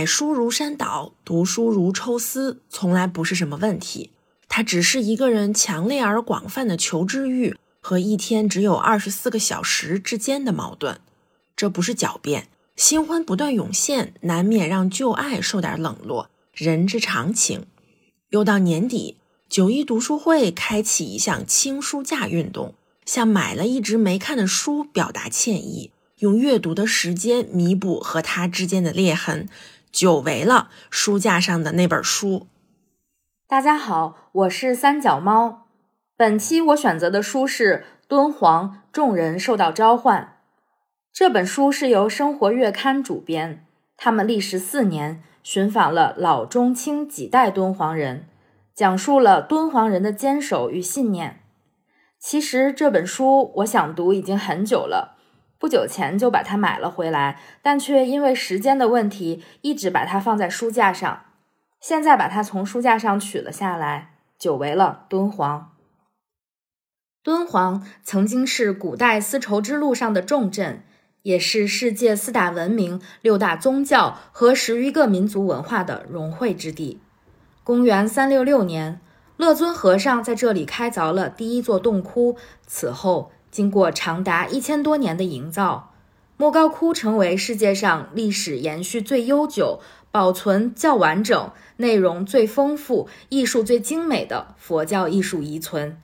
[0.00, 4.12] 买书如山倒，读书如抽丝，从来不是什么问题。
[4.48, 10.98] 它只是一个人强烈而广泛的求知欲和一天只有二十四个小时之间的矛盾。
[11.54, 17.66] 这不是狡辩，新欢不断涌现，难免让旧爱受点冷落，人之常情。
[18.30, 19.18] 又到年底，
[19.50, 22.72] 九一读书会开启一项轻书价运动，
[23.04, 25.90] 向买了一直没看的书表达歉意，
[26.20, 29.46] 用阅读的时间弥补和他之间的裂痕。
[29.92, 32.46] 久违了书架上的那本书。
[33.48, 35.66] 大家好，我是三脚猫。
[36.16, 40.36] 本期我选择的书是《敦煌》，众人受到召唤。
[41.12, 48.28] 这本书是由生活月刊主编，他们历时四年，寻访了老中青几代敦煌人，
[48.72, 51.40] 讲述了敦煌人的坚守与信念。
[52.18, 55.16] 其实这本书我想读已经很久了。
[55.60, 61.24] 不久前就把它买了回来，但却因为时间的问题，一直把它放在书架上。
[61.78, 65.04] 现在把它从书架上取了下来，久违了。
[65.10, 65.72] 敦煌，
[67.22, 70.82] 敦煌曾经是古代丝绸之路上的重镇，
[71.24, 77.02] 也是世界四大文明、六大宗教和十余个民族文化的融汇之地。
[77.62, 78.98] 公元三六六年，
[79.36, 83.32] 乐尊和尚在这里开凿了第一座洞窟，此后。
[83.50, 85.92] 经过长达一千多年的营造，
[86.36, 89.80] 莫高窟成为世界上历史延续最悠久、
[90.10, 96.00] 保存较完整、内容最丰富、艺术最精美的佛教艺术遗存。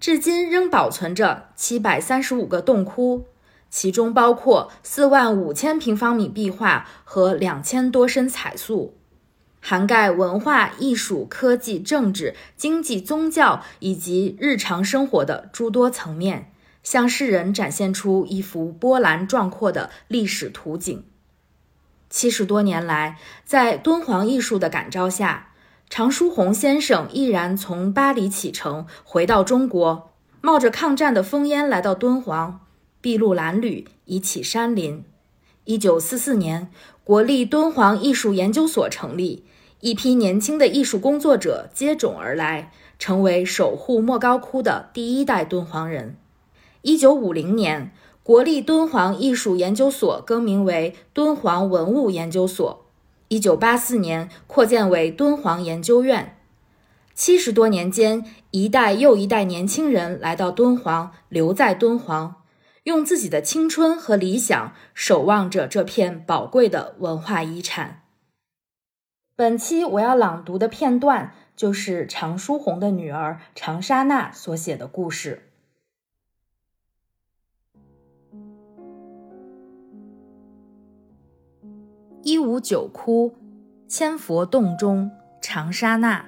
[0.00, 3.24] 至今仍保存着七百三十五个洞窟，
[3.70, 8.94] 其中包括四万五千平方米壁画和两千多身彩塑，
[9.60, 16.52] 涵盖文化艺术、科技、政治、经济、宗教以及日常生活的诸多层面。
[16.86, 21.02] 向世人展现出一幅波澜壮阔的历史图景。
[22.08, 25.48] 七十多年来，在敦煌艺术的感召下，
[25.90, 32.60] 常书鸿先生毅然从巴黎启程，回到中国，冒着抗战的烽烟来到敦煌，
[33.00, 35.04] 筚路蓝缕，以启山林。
[35.64, 36.70] 一九四四年，
[37.02, 39.44] 国立敦煌艺术研究所成立，
[39.80, 46.16] 一批年轻的艺术工作者接踵而来，成为守护莫高窟的第一代敦煌人。
[46.86, 47.90] 一九五零年，
[48.22, 52.86] 国立敦煌艺术研究所更名为敦煌文物研究所。
[53.26, 56.38] 一九八四年，扩建为敦煌研究院。
[57.12, 62.36] 七十多年间，一代又一代年轻人来到敦煌，留在敦煌，
[62.84, 68.02] 用自己的青春和理想守望着这片宝贵的文化遗产。
[69.34, 75.45] 本期我要朗读的片段，就是常书鸿的女儿常莎娜所写的故事。
[82.28, 83.36] 一五九窟，
[83.86, 86.24] 千佛洞中，长沙那。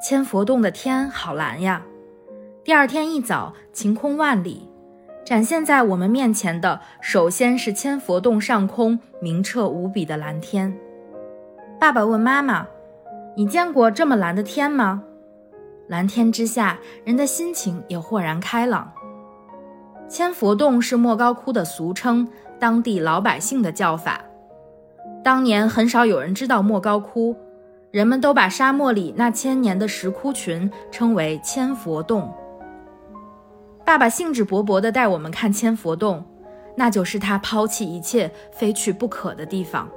[0.00, 1.82] 千佛洞的天好蓝呀！
[2.62, 4.70] 第二天一早，晴空万里，
[5.24, 10.72] 展现在我们面前的，首先是千佛洞上空明澈无比的蓝天。
[11.80, 12.68] 爸爸问妈妈
[13.36, 15.02] ：“你见过这么蓝的天吗？”
[15.90, 18.92] 蓝天之下，人的心情也豁然开朗。
[20.08, 22.28] 千佛洞是莫高窟的俗称，
[22.60, 24.20] 当地老百姓的叫法。
[25.26, 27.36] 当年很少有人知道莫高窟，
[27.90, 32.32] 人们都把沙漠里那千年的石窟群称为千佛洞。
[33.84, 36.24] 爸爸兴致勃勃地带我们看千佛洞，
[36.76, 39.88] 那就是他抛弃一切非去不可的地方。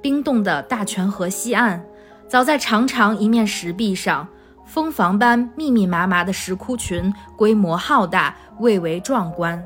[0.00, 1.84] 冰冻的大泉河西岸，
[2.26, 4.26] 早在长长一面石壁上，
[4.64, 9.62] 蜂房般密密麻麻的石窟群，规模浩大，蔚为壮观。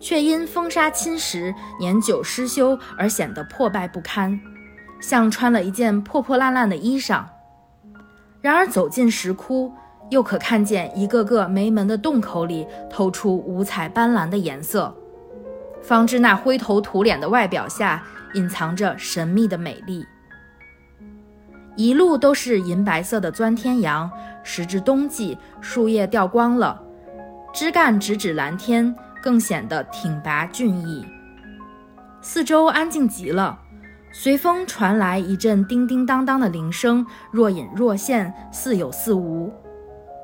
[0.00, 4.40] 却因风沙侵蚀、年久失修而显得破败不堪，
[5.00, 7.24] 像穿了一件破破烂烂的衣裳。
[8.40, 9.72] 然而走进石窟，
[10.10, 14.94] 又可看见一个个没门的洞口里透出五彩斑斓的颜色，
[15.82, 18.02] 方知那灰头土脸的外表下
[18.34, 20.06] 隐藏着神秘的美丽。
[21.76, 24.10] 一路都是银白色的钻天杨，
[24.42, 26.80] 时至冬季，树叶掉光了，
[27.52, 28.94] 枝干直指蓝天，
[29.28, 31.04] 更显得挺拔俊逸。
[32.22, 33.58] 四周安静极了，
[34.10, 39.52] 随风传来一阵叮叮当当的铃声，若隐若现，似有似无。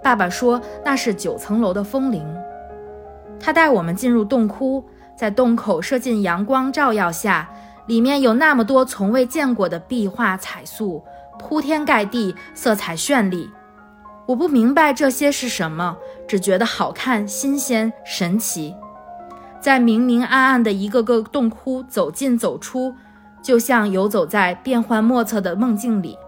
[0.03, 2.27] 爸爸说那是九层楼的风铃。
[3.39, 4.83] 他带我们进入洞窟，
[5.15, 7.51] 在洞口射进阳光照耀下，
[7.87, 11.05] 里面有那么多从未见过的壁画彩塑，
[11.39, 13.51] 铺天盖地，色彩绚丽。
[14.25, 18.75] 我不明白这些是什么，只觉得好看、新鲜、神奇。
[19.65, 22.95] 在明明暗暗的一个个洞窟走进走出，
[23.43, 26.19] 就像游走在变幻莫测的梦境里。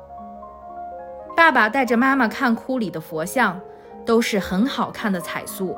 [1.37, 3.61] 爸爸带着妈妈看窟里的佛像，
[4.07, 5.77] 都是很好看的彩塑。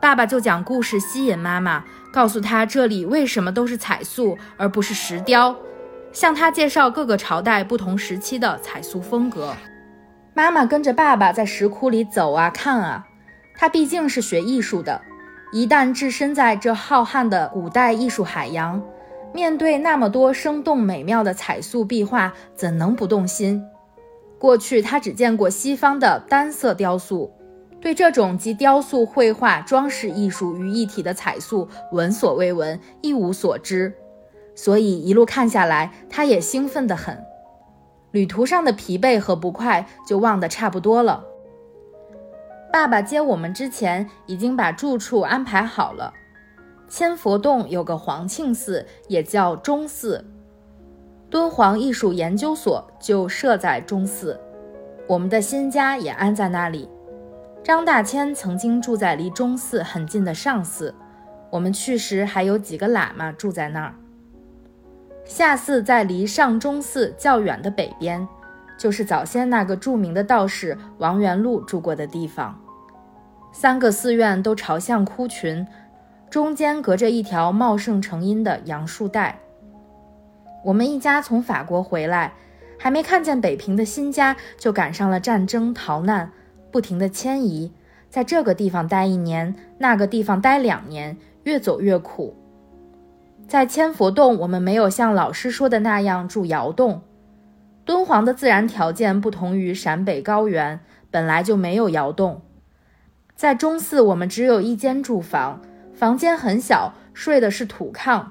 [0.00, 1.82] 爸爸就讲故事吸引妈妈，
[2.12, 5.56] 告诉她这里为什么都是彩塑而不是石雕，
[6.12, 9.56] 向她介绍各个朝代不同时期的彩塑风格。
[10.34, 13.04] 妈妈跟着爸爸在石窟里走啊看啊，
[13.56, 15.00] 她毕竟是学艺术的，
[15.52, 18.80] 一旦置身在这浩瀚的古代艺术海洋，
[19.34, 23.60] 面对那么多生动美妙的彩塑壁画，怎能不动心？
[24.38, 27.32] 过去他只见过西方的单色雕塑，
[27.80, 33.92] 对这种集雕塑、绘画、装饰艺术于一体的彩塑闻所未闻，一无所知。
[34.54, 37.18] 所以一路看下来，他也兴奋得很。
[38.12, 41.24] 旅途上的疲惫和不快就忘得差不多了。
[42.72, 46.12] 爸爸接我们之前，已经把住处安排好了。
[46.88, 50.24] 千佛洞有个黄庆寺，也叫中寺。
[51.28, 54.38] 敦煌艺术研究所就设在中寺，
[55.06, 56.88] 我们的新家也安在那里。
[57.62, 60.94] 张大千曾经住在离中寺很近的上寺，
[61.50, 63.94] 我们去时还有几个喇嘛住在那儿。
[65.24, 68.26] 下寺在离上中寺较远的北边，
[68.80, 72.58] 就是早先那个著名的道士王元禄住过的地方。
[73.52, 75.66] 三个寺院都朝向窟群，
[76.30, 79.38] 中间隔着一条茂盛成荫的杨树带。
[80.64, 82.32] 我们一家从法国回来，
[82.78, 86.32] 还没看见北平的新家，就赶上了战争逃难，
[86.70, 87.70] 不停的迁移，
[88.08, 92.34] 在这个地方待一年，那个地方待两年，越走越苦。
[93.46, 97.02] 在千佛洞，我们没有像老师说的那样住窑洞。
[97.84, 100.80] 敦煌的自然条件不同于陕北高原，
[101.10, 102.42] 本来就没有窑洞。
[103.34, 105.60] 在中寺，我们只有一间住房，
[105.94, 108.24] 房间很小，睡的是土炕。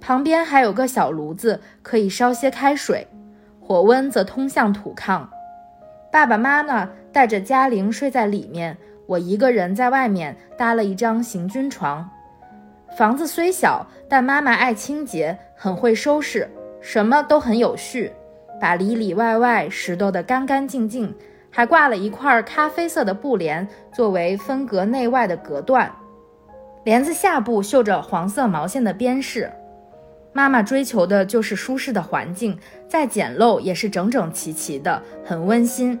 [0.00, 3.06] 旁边还有个小炉子，可以烧些开水，
[3.60, 5.26] 火温则通向土炕。
[6.10, 8.76] 爸爸妈妈带着嘉玲睡在里面，
[9.06, 12.08] 我一个人在外面搭了一张行军床。
[12.96, 16.50] 房子虽小，但妈妈爱清洁，很会收拾，
[16.80, 18.10] 什么都很有序，
[18.60, 21.14] 把里里外外拾掇得干干净净，
[21.50, 25.90] 还挂了一块咖啡色的布帘作为分隔内外的隔断，
[26.84, 29.50] 帘子下部绣着黄色毛线的边饰。
[30.32, 35.98] 妈妈追求的就是舒适的环境，再简陋也是整整齐齐的，很温馨。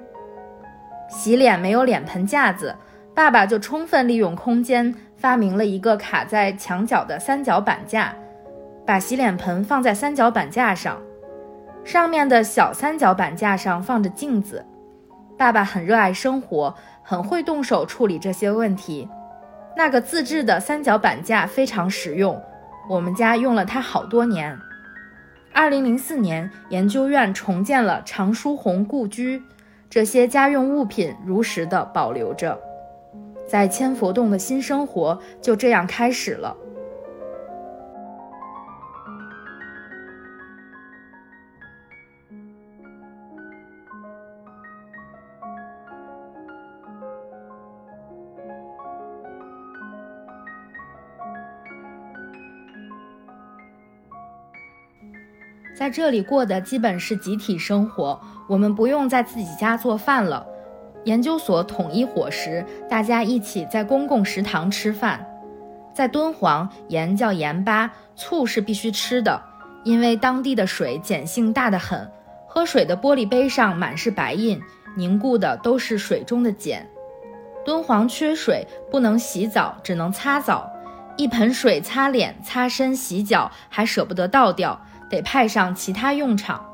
[1.08, 2.76] 洗脸没有脸盆架子，
[3.12, 8.14] 爸爸就充分利用空间，发明了一个卡在墙角的三角板架，
[8.86, 11.02] 把洗脸盆放在三角板架上，
[11.84, 14.64] 上面的小三角板架上放着镜子。
[15.36, 19.08] 爸爸很热爱生活，很会动手处理这些问题。
[19.76, 22.40] 那个自制的三角板架非常实用。
[22.88, 24.58] 我们家用了它好多年。
[25.52, 29.42] 二零零四年，研究院重建了常书鸿故居，
[29.88, 32.58] 这些家用物品如实的保留着，
[33.48, 36.56] 在千佛洞的新生活就这样开始了。
[55.90, 58.18] 这里过的基本是集体生活，
[58.48, 60.46] 我们不用在自己家做饭了。
[61.04, 65.26] 研究所统一伙食，大家一起在公共食堂吃饭。
[65.92, 69.42] 在敦煌，盐叫盐巴，醋是必须吃的，
[69.82, 72.10] 因为当地的水碱性大得很。
[72.46, 74.60] 喝水的玻璃杯上满是白印，
[74.96, 76.86] 凝固的都是水中的碱。
[77.64, 80.70] 敦煌缺水，不能洗澡，只能擦澡。
[81.16, 84.80] 一盆水擦脸、擦身、洗脚，还舍不得倒掉。
[85.10, 86.64] 得派上其他用场，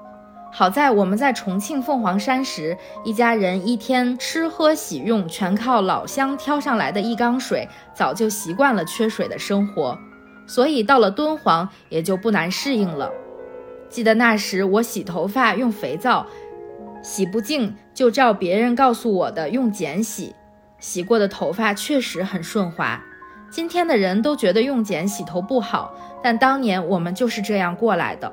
[0.52, 9.98] 好在我们在重庆凤凰山时，一家人一天吃喝洗用全靠老乡挑上来的一缸水，早就习惯了缺水的生活，
[10.46, 13.10] 所以到了敦煌也就不难适应了。
[13.88, 16.26] 记得那时我洗头发用肥皂，
[17.02, 20.34] 洗不净就照别人告诉我的用碱洗，
[20.78, 23.02] 洗过的头发确实很顺滑。
[23.48, 28.32] 今天的人都觉得用碱洗头不好，但当年我们就是这样过来的。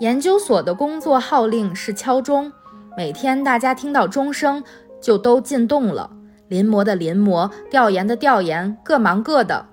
[0.00, 2.52] 研究所的工作号令是敲钟，
[2.96, 4.62] 每天大家听到钟声
[5.00, 6.10] 就都进洞了。
[6.46, 9.66] 临摹的临摹，调研的调研，各忙各的。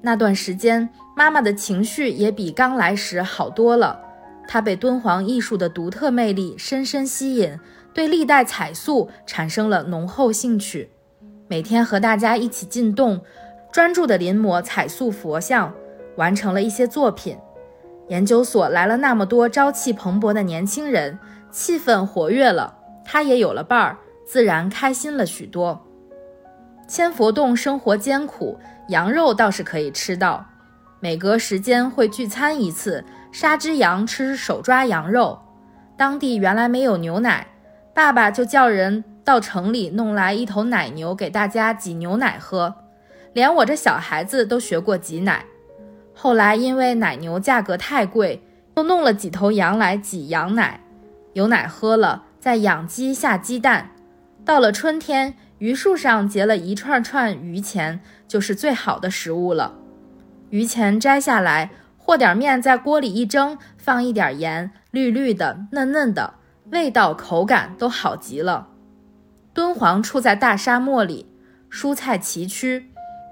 [0.00, 4.00] 那段时间，妈妈的情绪也比刚来时好多了。
[4.46, 7.58] 她被敦煌艺术的独特魅力深深吸引，
[7.94, 10.90] 对历代彩塑产生了浓厚兴趣。
[11.48, 13.20] 每天和大家一起进洞，
[13.70, 15.72] 专注地临摹彩塑佛像，
[16.16, 17.36] 完成了一些作品。
[18.08, 21.18] 研究所来了那么多朝气蓬勃的年轻人，
[21.50, 25.86] 气氛活跃了，他也有了伴儿，自然开心了许多。
[26.88, 28.58] 千佛洞生活艰苦，
[28.88, 30.44] 羊肉倒是可以吃到，
[31.00, 35.38] 每隔时间会聚餐一次，杀只羊吃手抓羊肉。
[35.96, 37.46] 当地原来没有牛奶，
[37.94, 42.74] 爸爸就叫人到城里弄来一头奶牛给大家挤牛奶喝，
[43.34, 45.44] 连我这小孩子都学过挤奶。
[46.14, 48.42] 后来因为奶牛价格太贵，
[48.76, 50.80] 又弄了几头羊来挤羊奶，
[51.34, 53.90] 有奶喝了，再养鸡下鸡蛋。
[54.44, 59.74] 到了春天，榆树上结了一串串榆钱，就是最好的食物了。
[60.50, 66.34] 榆钱摘下来，和点面在锅里一蒸，放一点盐，绿绿的，嫩嫩的，
[66.72, 68.68] 味道口感都好极了。
[69.52, 71.26] 敦煌处在大沙漠里，
[71.70, 72.82] 蔬菜崎岖，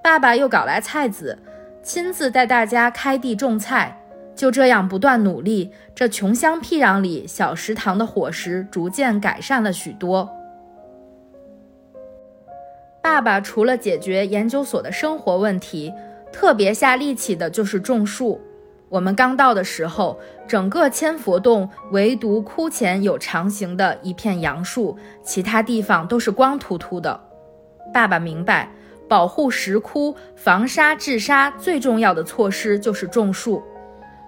[0.04, 1.38] 爸爸又搞来菜籽。
[1.82, 3.98] 亲自带大家开地种菜，
[4.36, 10.28] 就这样不断努力，这穷乡僻壤里小食堂的伙食逐渐改善了许多。
[13.02, 15.94] 爸爸除了解决研究所的生活问题，
[16.30, 18.38] 特别下力气的就是种树。
[18.90, 27.18] 我们刚到的时候，整个千佛洞唯独窟前有长形的一片杨树，其他地方都是光秃秃的。
[27.94, 28.68] 爸爸明白。
[29.08, 33.60] 保护石窟、防沙治沙最重要的措施就是种树，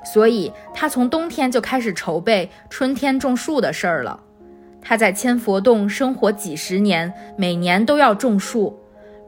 [0.04, 4.21] 所以他从冬天就开始筹备春天种树的事儿了。
[4.81, 8.76] 他在千佛洞生活几十年，每年都要种树。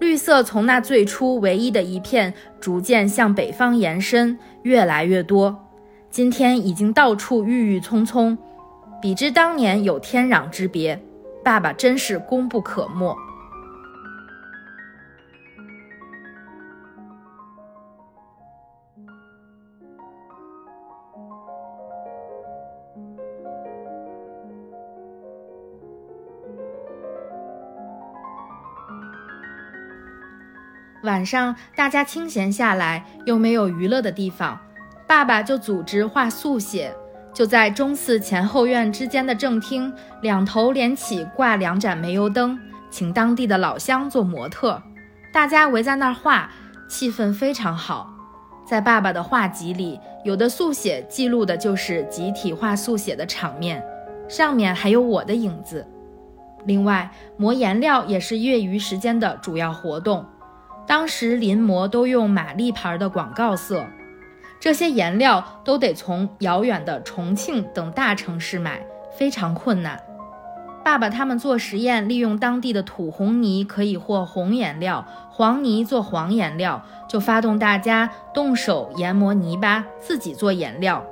[0.01, 5.57] 绿色从那最初唯一的一片，逐渐向北方延伸，越来越多。
[6.11, 8.37] 今天已经到处郁郁葱葱，
[9.01, 11.01] 比之当年有天壤之别。
[11.43, 13.17] 爸爸真是功不可没。
[31.05, 34.59] 晚上大家清闲下来，又没有娱乐的地方，
[35.07, 36.95] 爸爸就组织画速写，
[37.33, 39.93] 就在中寺前后院之间的正厅
[40.23, 42.59] 两头连起挂两盏煤油灯，
[42.91, 44.83] 请当地的老乡做模特，
[45.31, 46.51] 大家围在那儿画，
[46.89, 48.11] 气氛非常好。
[48.67, 53.85] 在爸爸的画集里，有的速写记录的就是集体画速写的场面，
[54.27, 55.87] 上面还有我的影子。
[56.65, 60.25] 另外，磨颜料也是业余时间的主要活动。
[60.87, 63.87] 当时临摹都用玛丽牌的广告色，
[64.61, 68.85] 这些颜料都得从遥远的重庆等大城市买，
[69.17, 70.01] 非常困难。
[70.85, 81.03] 爸爸他们做实验，利用当地的土红泥可以和红颜料，黄泥做黄颜料，就发动大家动手研磨泥巴，自己做颜料。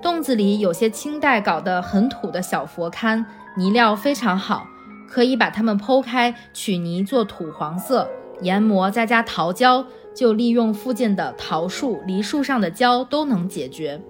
[0.00, 3.24] 洞子里有些清代搞得很土的小佛龛，
[3.56, 4.68] 泥料非常好，
[5.08, 8.08] 可以把它们剖开，取泥做土黄色。
[8.40, 14.00] 研磨再加桃胶，就利用附近的桃树、梨树上的胶都能解决，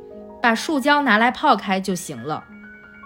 [0.42, 2.44] 把树胶拿来泡开就行了。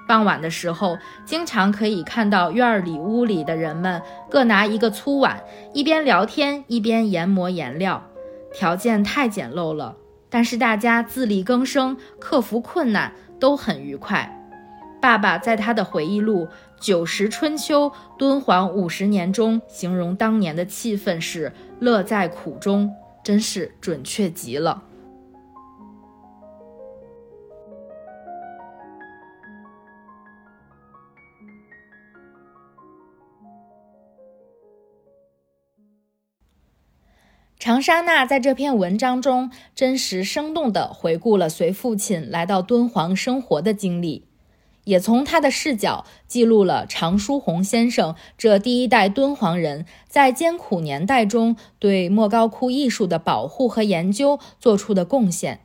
[0.08, 5.40] 傍晚的时候，经常可以看到院里、屋里的人们各拿一个粗碗，
[5.72, 8.02] 一边聊天一边研磨颜料。
[8.52, 9.96] 条件太简陋了，
[10.28, 14.39] 但是大家自力更生，克服困难，都很愉快。
[15.00, 16.46] 爸爸在他的回忆录
[16.78, 24.84] 《九十春秋敦煌五十年》中形容当年的气氛是“乐在苦中”，真是准确极了。
[37.60, 44.29] 长沙娜在这篇文章中真实生动地回顾了随父亲来到敦煌生活的经历，
[44.84, 55.60] 也从他的视角记录了常书鸿先生这第一代敦煌人在艰苦年代中对莫高窟艺术的保护和研究做出的贡献。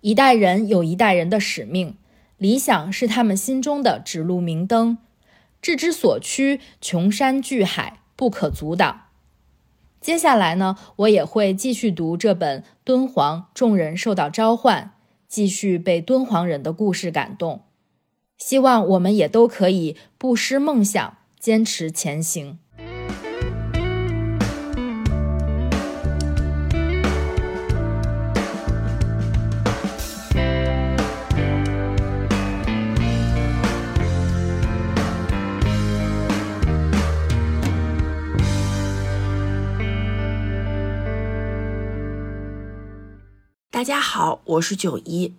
[0.00, 1.96] 一代人有一代人的使命，
[2.36, 4.98] 理想是他们心中的指路明灯，
[5.62, 9.02] 志之所趋，穷山巨海不可阻挡。
[10.00, 14.92] 接下来呢，我也会继续读这本《敦煌众人受到召唤》，
[15.28, 17.60] 继续被敦煌人的故事感动。
[18.40, 22.58] 希望我们也都可以不失梦想，坚持前行。
[43.70, 45.34] 大家好，我是九一。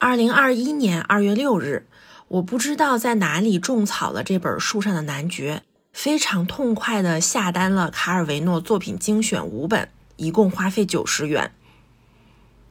[0.00, 1.87] 二零二一年二月六日，
[2.28, 5.62] 我不知道在哪里种草了这本《树上的男爵》，
[5.94, 11.50] 非常痛快的下单了卡尔维诺作品精选五本，一共花费九十元。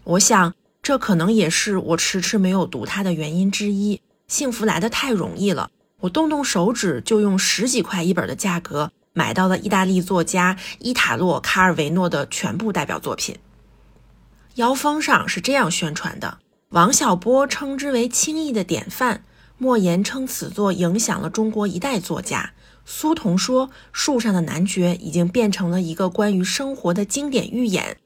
[0.04, 4.00] 我想，这可能也是我迟迟没有读它的原因之一。
[4.28, 5.72] 幸福来得太容易了，
[6.02, 13.36] 我动动手指就用十几块一本的价格买到了意大利作家伊塔洛·卡尔维诺的全部代表作品。
[14.56, 16.38] 腰封上是这样宣传的：
[16.70, 19.24] 王小波称之为轻易的典范，
[19.58, 22.54] 莫言称此作影响了中国一代作家，
[22.86, 27.98] 苏童说树上的男爵已经变成了一个关于生活的经典寓言，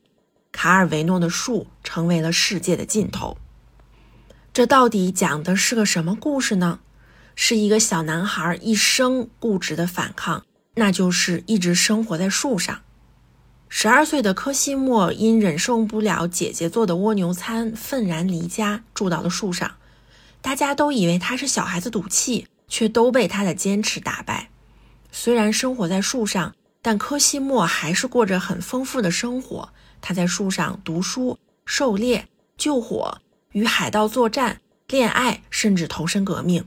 [0.52, 3.38] 卡尔维诺的树成为了世界的尽头。
[4.54, 6.80] 这到底讲的是个什么故事呢？
[7.36, 12.80] 是一个小男孩一生固执的反抗，那就是一直生活在树上。
[13.70, 19.72] 十二岁的科西莫因忍受不了姐姐做的蜗牛餐，愤然离家，住到了树上。
[20.42, 24.50] 大家都以为他是小孩子赌气，却都被他的坚持打败。
[25.12, 29.70] 虽然生活在树上，但科西莫还是过着很丰富的生活。
[30.02, 32.28] 他在树上读书、狩猎、
[32.58, 33.20] 救火、
[33.52, 36.66] 与海盗作战、恋爱，甚至投身革命。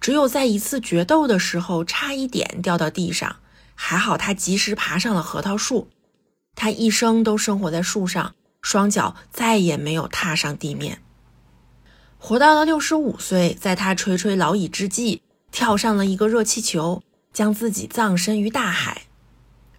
[0.00, 3.36] 只有在一次决斗的时候，差一点掉到地上，
[3.74, 5.88] 还好他及时爬上了核桃树。
[6.54, 11.01] 他一生都生活在树上，双脚再也没有踏上地面。
[12.24, 19.02] 活到了六十五岁，在他垂垂老矣之际，跳上了一个热气球，将自己葬身于大海。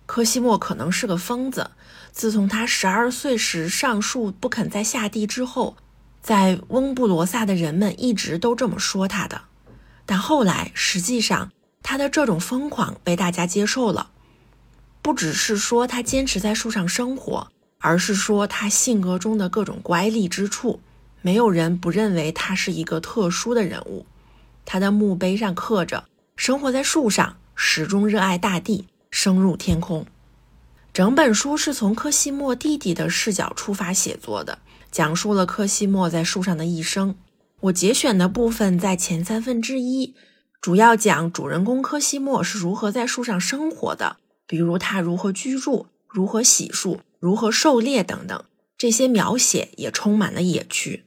[0.05, 1.71] 科西莫可能是个疯子。
[2.11, 5.77] 自从他十二岁时上树不肯再下地之后，
[6.21, 9.43] 在翁布罗萨的人们一直都这么说他的。
[10.05, 11.49] 但后来，实际上
[11.81, 14.09] 他的这种疯狂被大家接受了。
[15.01, 17.47] 不只是说他坚持在树上生活，
[17.79, 20.81] 而是说他性格中的各种乖戾之处，
[21.23, 24.05] 没有人不认为他是一个特殊的人物。
[24.65, 26.05] 他的墓碑上刻着
[26.35, 30.05] ：“生活在树上，始终热爱大地，升入天空。”
[30.93, 34.59] 整本书是从科西莫弟弟的视角出发写作的，
[34.91, 37.15] 讲述了科西莫在树上的一生。
[37.61, 40.13] 我节选的部分在前三分之一，
[40.61, 44.17] 主要讲主人公科西莫是如何在树上生活的。
[44.45, 48.43] 比如他如何居住，如何洗漱，如何狩猎等等，
[48.77, 51.05] 这些描写也充满了野趣。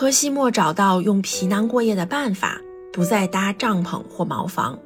[0.00, 2.58] 柯西莫找到用皮囊过夜的办法。
[2.90, 4.78] 不再搭帐篷或茅房，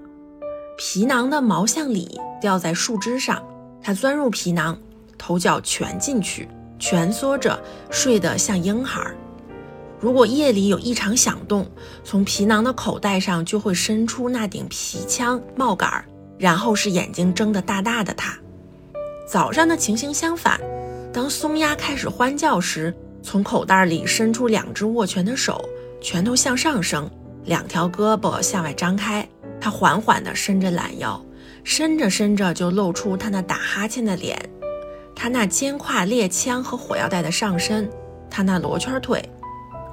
[0.76, 3.40] 皮囊的毛像里吊在树枝上，
[3.80, 4.76] 他钻入皮囊，
[5.16, 6.48] 头脚蜷进去，
[6.80, 9.08] 蜷缩着睡得像婴孩。
[10.00, 11.64] 如果夜里有异常响动，
[12.02, 16.04] 从皮囊的口袋上就会伸出那顶皮枪帽杆，
[16.38, 18.36] 然后是眼睛睁得大大的他。
[19.28, 20.60] 早上的情形相反，
[21.12, 22.92] 当松鸦开始欢叫时，
[23.24, 25.64] 从口袋里伸出两只握拳的手，
[25.98, 27.10] 拳头向上升。
[27.46, 29.26] 两条胳膊向外张开，
[29.58, 31.20] 他缓缓地伸着懒腰，
[31.64, 34.38] 伸着伸着就露出他那打哈欠的脸，
[35.16, 37.90] 他那肩挎猎枪和火药袋的上身，
[38.30, 39.26] 他那罗圈腿，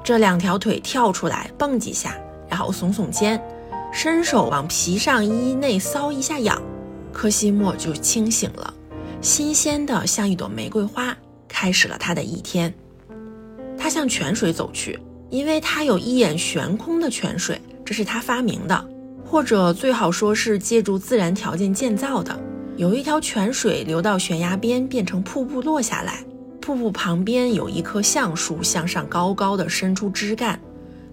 [0.04, 2.16] 这两条腿跳出来蹦几下，
[2.50, 3.42] 然后耸耸肩，
[3.94, 6.62] 伸手往皮上衣内搔一下痒，
[7.12, 8.74] 柯西莫就清醒了，
[9.22, 11.16] 新鲜的像一朵玫瑰花，
[11.48, 12.74] 开始了他的一天。
[13.82, 15.00] 他向泉水走去。
[15.32, 18.86] 因为他有一眼悬空的泉水，这是他发明的，
[19.26, 22.38] 或者最好说是借助自然条件建造的。
[22.76, 26.22] 有一条泉水流到悬崖边，变成瀑布落下来。
[26.60, 30.60] 瀑布旁边有一棵橡树，向上高高的伸出枝干。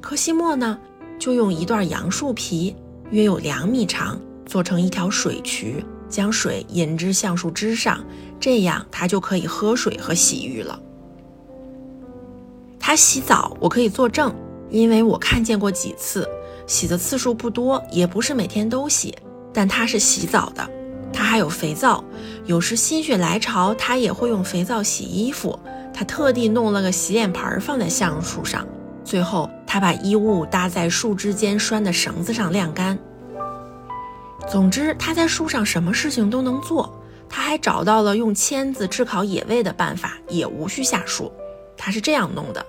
[0.00, 0.76] 科西莫呢，
[1.16, 2.74] 就用一段杨树皮，
[3.10, 8.04] 约有两米长，做成一条水渠，将水引至橡树枝上，
[8.40, 10.80] 这样他就可以喝水和洗浴了。
[12.88, 14.34] 他洗澡，我可以作证，
[14.70, 16.26] 因为我看见过几次，
[16.66, 19.14] 洗的次数不多，也不是每天都洗，
[19.52, 20.66] 但他是洗澡的。
[21.12, 22.02] 他还有肥皂，
[22.46, 25.58] 有时心血来潮，他也会用肥皂洗衣服。
[25.92, 28.66] 他特地弄了个洗脸盆放在橡树上，
[29.04, 32.98] 最后他把衣物搭在树枝间拴的绳子上晾干。
[34.50, 36.98] 总之，他在树上什么事情都能做。
[37.28, 41.30] 他还找到了用签子炙烤野味的办法，也无需下树。
[41.76, 42.64] 他是这样弄的：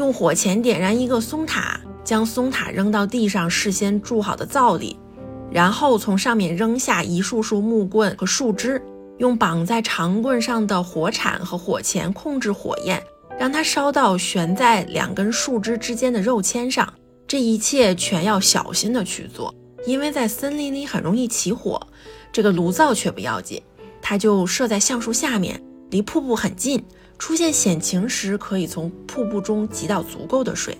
[0.00, 4.98] 用火钳点燃一个松塔，将松塔扔到地上事先筑好的灶里。
[5.50, 8.80] 然后从上面扔下一束束木棍和树枝，
[9.18, 13.02] 用绑在长棍上的火铲和火钳控制火焰，
[13.38, 16.90] 让它烧到悬在两根树枝之间的肉签上。
[17.28, 21.78] 这一切全要小心的去做，因为在森林里很容易起火。
[22.32, 23.60] 这个炉灶却不要紧，
[24.00, 26.82] 它就设在橡树下面，离瀑布很近。
[27.20, 30.76] 出现险情时，可以从瀑布中汲到足够的水。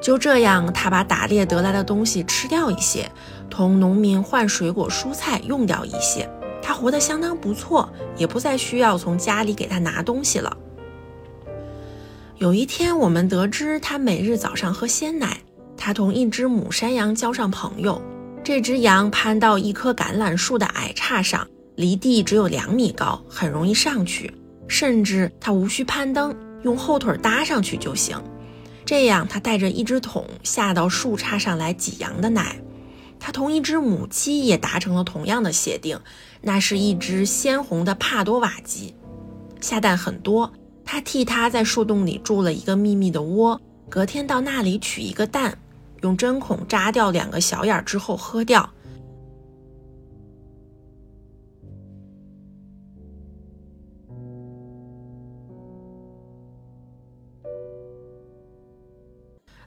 [0.00, 3.10] 就这样，他把打猎得来的东西吃掉一些，
[3.50, 6.30] 同农民换水果蔬菜用掉一些。
[6.62, 10.56] 他活得相当不错，也不再需要从家里给他拿东西了。
[12.36, 15.38] 有一天，我们得知他每日早上喝鲜奶。
[15.76, 18.00] 他同一只母山羊交上朋友。
[18.44, 24.32] 这只羊攀到一棵橄榄树的矮杈上，离地只有两米高，很容易上去，
[24.68, 28.22] 甚至他无需攀登，用后腿搭上去就行。
[28.84, 32.60] 这样，他带着一只桶下到树杈上来挤羊的奶。
[33.20, 35.98] 他同一只母鸡也达成了同样的协定，
[36.40, 38.94] 那是一只鲜红的帕多瓦鸡，
[39.60, 40.52] 下蛋很多。
[40.84, 45.58] 他替它在树洞里筑了一个秘密的窝，隔天到那里取一个蛋，
[46.02, 48.70] 用针孔扎掉两个小眼之后喝掉。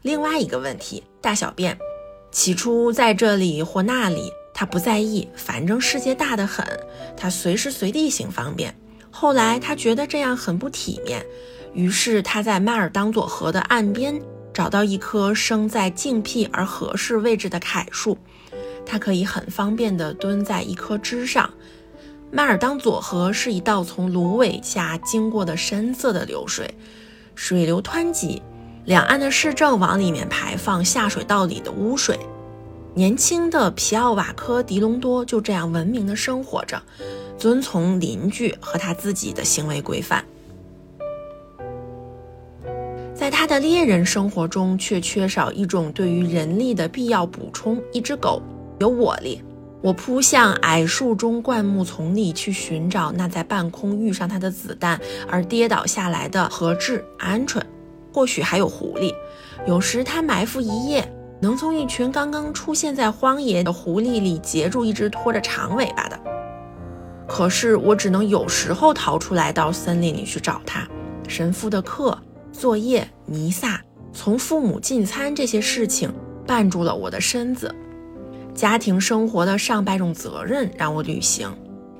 [0.01, 1.77] 另外一个问题，大小便，
[2.31, 6.65] 起初在这里或那里，他不在意，反正世界大得很，
[7.15, 8.75] 他随时随地行方便。
[9.11, 11.23] 后来他觉得这样很不体面，
[11.73, 14.19] 于是他在麦尔当佐河的岸边
[14.51, 18.17] 找到一棵生在静僻而合适位置的楷树，
[18.83, 21.47] 他可以很方便地蹲在一棵枝上。
[22.31, 26.73] 麦尔当佐河是一道从芦苇下经过的深色的流水，
[27.35, 28.41] 水流湍急。
[28.85, 32.17] 两岸的市政往里面排放下水道里的污水。
[32.93, 36.81] 年轻的皮奥瓦科·迪隆多就这样文明的生活着，
[37.37, 40.25] 遵从邻居和他自己的行为规范。
[43.13, 47.81] 在他的猎人生活中，却缺少一种对于人力的必要补充。
[47.93, 48.41] 一只狗
[48.79, 49.41] 有我力，
[49.81, 57.61] 我扑向矮树中灌木丛里去寻找那在半空遇上他的子弹而跌倒下来的何志鹌鹑。
[58.13, 59.13] 或许还有狐狸，
[59.65, 66.19] 有时它埋伏一夜，能从一群刚刚出现在荒野的狐狸里截住一只拖着长尾巴的。
[67.27, 70.87] 可是我只能有时候逃出来到森林里去找它。
[71.27, 72.17] 神父的课、
[72.51, 76.13] 作业、弥撒、从父母进餐这些事情
[76.45, 77.73] 绊住了我的身子。
[78.53, 81.49] 家庭生活的上百种责任让我履行，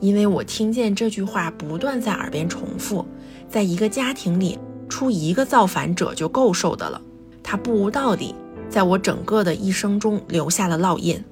[0.02, 3.06] 因为我听见这句话不断在耳边重复，
[3.48, 4.60] 在一个家庭里。
[4.92, 7.02] 出一个造反者就够受的了，
[7.42, 8.36] 他不无道理，
[8.70, 11.24] 在我整个的一生中留下了烙印。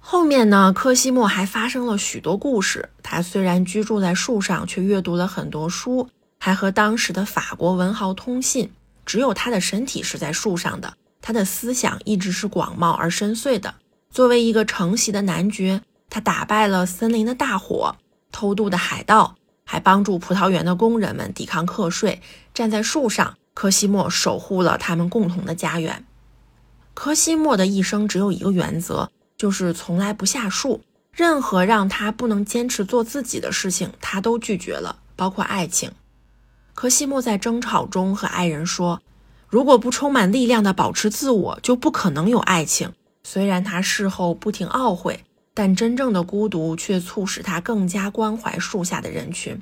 [0.00, 2.88] 后面呢，科西莫还发生了许多故事。
[3.02, 8.70] 他虽然居住在树上，却阅读了很多书，还和当时的法国文豪通信。
[9.08, 10.92] 只有他的身体是在树上的，
[11.22, 13.74] 他的思想一直是广袤而深邃的。
[14.10, 17.96] 作为一个承袭的男爵，他打败了森林的大火、
[18.30, 22.20] 偷渡的海盗，还帮助葡萄园的工人们抵抗课税。
[22.52, 26.04] 站在树上，科西莫守护了他们共同的家园。
[26.92, 30.82] 科西莫的一生只有一个原则，就是从来不下树。
[31.10, 35.90] 任何让他不能坚持做自己的事情，他都拒绝了，包括爱情。
[36.78, 39.02] 科西莫在争吵中和爱人说
[39.50, 42.92] ：“如果不充满力量地保持自我，就不可能有爱情。”
[43.24, 49.60] 虽然他事后不停懊悔，但真正的孤独却促使他更加关怀树下的人群。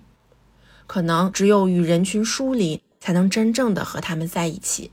[0.87, 4.91] 可能只有与人群疏离，才能真正的和他们在一起。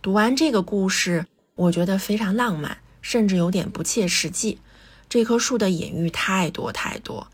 [0.00, 4.58] 读完这个故事，我觉得非常浪漫，甚至有点不切实际。
[5.06, 7.26] 这棵树的隐喻太多太多，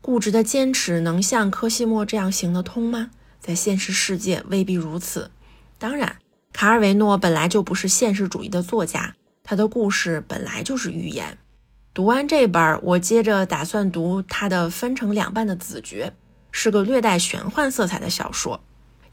[0.00, 3.12] 固执的坚持能像柯西莫这样行得通吗？
[3.40, 5.30] 在现实世界未必如此。
[5.78, 6.16] 当然，
[6.52, 11.38] 卡尔维诺本来就不是现实主义的作家，他的故事本来就是寓言。
[11.92, 16.12] 读完这本，我接着打算读他的分成两半的《子爵》，
[16.52, 18.62] 是个略带玄幻色彩的小说，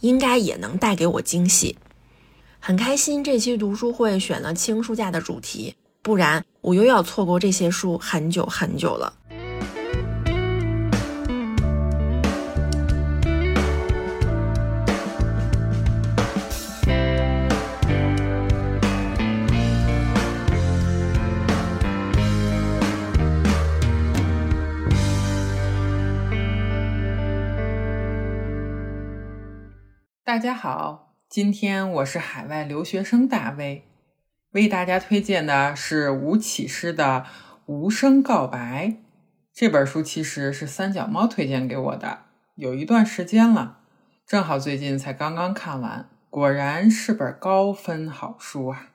[0.02, 1.78] 应该也能带给我惊喜。
[2.60, 9.14] 很开心这期读书会选了轻书架的主题，不然我又要错过这些书很久很久了。
[30.28, 33.86] 大家好，今天我是海外留学生大卫，
[34.52, 37.26] 为大家推荐的是吴启诗的
[37.66, 38.88] 《无声告白》
[39.54, 42.24] 这本书，其实是三脚猫推荐给我的，
[42.56, 43.78] 有一段时间了，
[44.26, 48.90] 正好最近才刚刚看完，果然是本高分好书啊！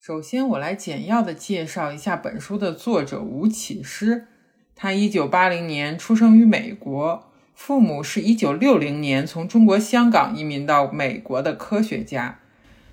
[0.00, 4.26] 首先，我来简要的介绍一下本书的作者吴启诗，
[4.74, 7.27] 他一九八零年出生于美国。
[7.60, 12.38] 父母是一九六零年从中国香港移民到美国的科学家，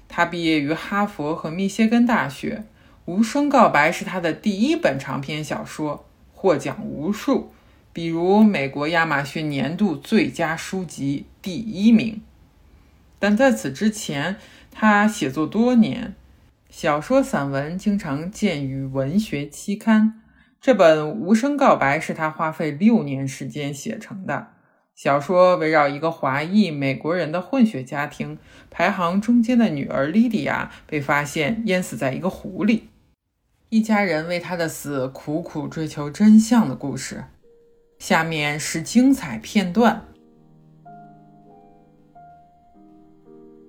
[0.10, 2.58] 他毕业于哈佛和密歇根大学。
[3.06, 7.54] 《无声告白》是他的第一本长篇小说，获奖无数，
[7.93, 12.21] 比如美国亚马逊年度最佳书籍第一名。
[13.19, 14.38] 但在此之前，
[14.71, 16.15] 他写作多年，
[16.71, 20.19] 小说、散文经常见于文学期刊。
[20.60, 24.55] 这本《无声告白》是他花费六年时间写成的。
[24.95, 28.39] 小说围绕一个华裔美国人的混血家庭，
[28.71, 32.88] 排行中间的女儿莉迪亚被发现淹死在一个湖里，
[33.67, 37.25] 一家人为她的死苦苦追求真相的故事。
[37.99, 40.05] 下面是精彩片段。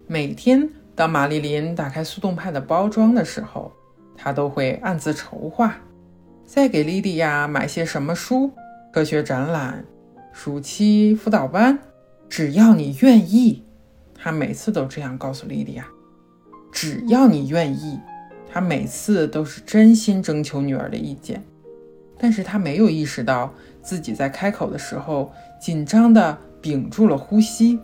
[0.06, 3.72] 每天当玛丽琳打开速冻派的包装的时候，
[4.16, 5.76] 她都会暗自筹划，
[6.44, 8.52] 再给莉迪亚买些什么书，
[8.92, 9.84] 科学展览。
[10.38, 11.78] 暑期辅导班，
[12.28, 13.64] 只要你愿意，
[14.14, 15.86] 他每次都这样告诉莉莉娅。
[16.70, 17.98] 只要你愿意，
[18.52, 21.42] 他每次都是真心征求女儿的意见。
[22.18, 27.80] 但是他没有意识到自己在开口的时候紧张的屏住了呼吸，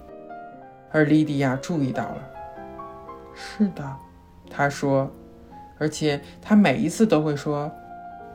[0.91, 2.31] 而莉迪亚注意到了。
[3.35, 3.97] 是的，
[4.51, 5.11] 他说，
[5.79, 7.73] 而且他每一次都会说：“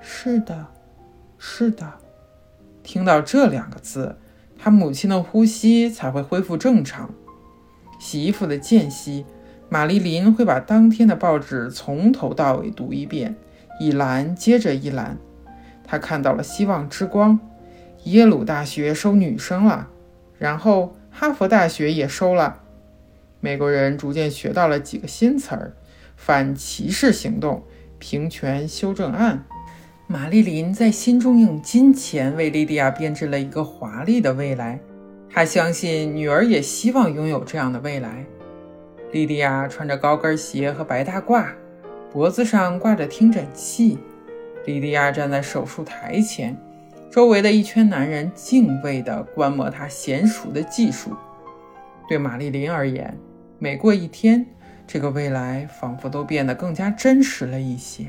[0.02, 0.66] 是的，
[1.38, 1.88] 是的。”
[2.88, 4.16] 听到这两个字，
[4.58, 7.14] 他母亲的呼吸才会恢复正常。
[8.00, 9.26] 洗衣服的间隙，
[9.68, 13.36] 玛丽琳会把当天的报纸从头到尾读一遍，
[13.78, 15.18] 一栏接着一栏。
[15.84, 17.38] 她看到了希望之光，
[18.06, 19.90] 耶鲁大学收女生了，
[20.40, 22.62] 然后哈佛大学也收了。
[23.42, 25.74] 美国人逐渐学到了几个新词儿：
[26.16, 27.64] 反歧视行动、
[28.00, 29.46] 平权修正案。
[30.10, 34.80] 玛丽琳在心中用金钱为莉迪亚编织了一个华丽的未来，
[35.30, 38.26] 她相信女儿也希望拥有这样的未来。
[39.12, 41.48] 莉迪亚穿着高跟鞋和白大褂，
[42.10, 44.00] 脖子上挂着听诊器。
[44.66, 46.56] 莉迪亚站在手术台前，
[47.12, 51.12] 周围的一圈男人敬畏地观摩她娴熟的技术。
[52.08, 53.14] 对玛丽琳而言，
[53.60, 54.46] 每过一天，
[54.88, 58.06] 这个未来仿佛都变得更加真实了一些。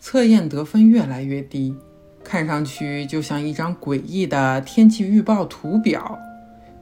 [0.00, 1.76] 测验得分越来越低，
[2.22, 6.18] 看上去就像一张诡异的天气预报图表。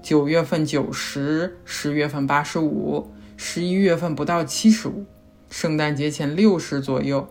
[0.02, 5.04] 九月份九十，十月份八十五，十一月份不到七十五，
[5.50, 7.26] 圣诞节前六十左右。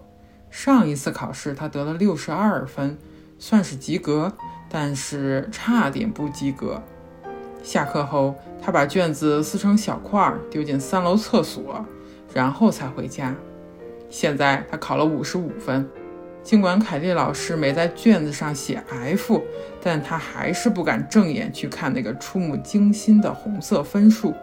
[0.49, 2.97] 上一次考试他得了六十二分，
[3.37, 4.33] 算是及格，
[4.69, 6.81] 但是差点不及格。
[7.61, 11.85] 下课后，他把卷子撕成小块，丢进三楼厕所，
[12.33, 13.35] 然后才回家。
[14.17, 15.85] 现在他考了五十五分，
[16.41, 19.43] 尽管凯丽老师没在卷子上写 F，
[19.83, 24.33] 但他还是不敢正眼去看那个触目惊心的红色分数。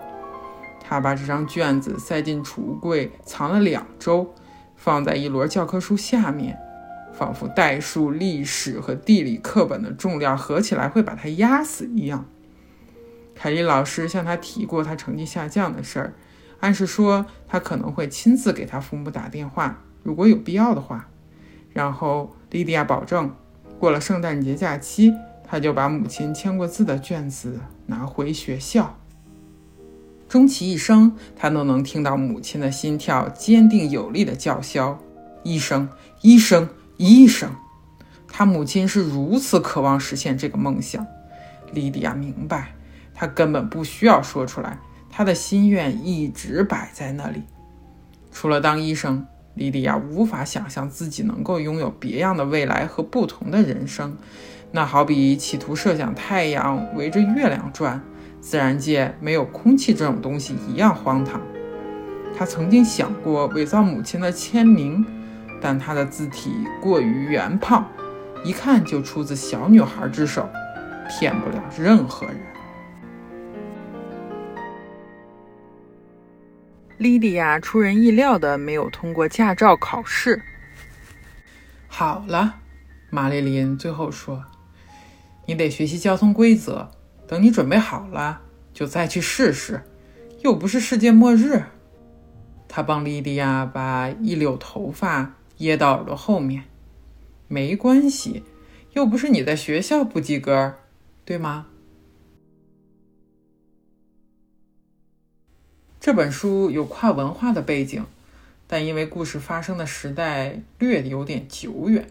[0.79, 4.35] 他把这张卷子塞进储物柜，藏了两周，
[4.77, 6.59] 放在一摞教科书下面，
[7.15, 12.27] 仿佛代数、历史和地理课本的重量合起来会把他压死一样。
[13.35, 16.13] 凯丽老师向他提过他成绩下降的事儿。
[16.63, 21.09] 暗示说他可能会亲自给他父母打电话，如果有必要的话。
[21.73, 23.35] 然后莉迪亚保证，
[23.81, 28.97] 过了圣诞节假期，他就把母亲签过字的卷子拿回学校。
[30.29, 35.01] 终其一生，他都能听到母亲的心跳坚定有力的叫嚣
[35.43, 35.89] ：“医生，
[36.21, 37.51] 医生，医生！”
[38.29, 41.05] 他母亲是如此渴望实现这个梦想。
[41.73, 42.75] 莉迪亚明白，
[43.13, 44.79] 他根本不需要说出来，
[45.13, 47.43] 他的心愿一直摆在那里。
[48.33, 54.17] 除了当医生，莉莉亚无法想象自己能够拥有别样的未来和不同的人生。
[54.71, 58.03] 那好比企图设想太阳围着月亮转。
[58.41, 61.41] 自然界没有空气这种东西一样荒唐。
[62.37, 65.05] 他曾经想过伪造母亲的签名，
[65.61, 67.87] 但他的字体过于圆胖，
[68.43, 70.49] 一看就出自小女孩之手，
[71.09, 72.52] 骗不了任何人。
[77.03, 80.41] 莉迪亚出人意料的没有通过驾照考试。
[81.89, 82.61] 好了，
[83.11, 84.45] 玛丽琳最后说
[85.47, 86.89] ：“你得学习交通规则。”
[87.27, 89.83] 等你准备好了，就再去试试，
[90.43, 91.65] 又不是世界末日。
[92.69, 96.65] 他帮莉迪亚把一绺头发掖到耳朵后面，
[97.49, 98.45] 没关系，
[98.93, 100.75] 又不是你在学校不及格，
[101.25, 101.67] 对吗？
[106.05, 108.05] 这本书有跨文化的背景，
[108.67, 112.09] 但因为故事发生的时代略有点久远，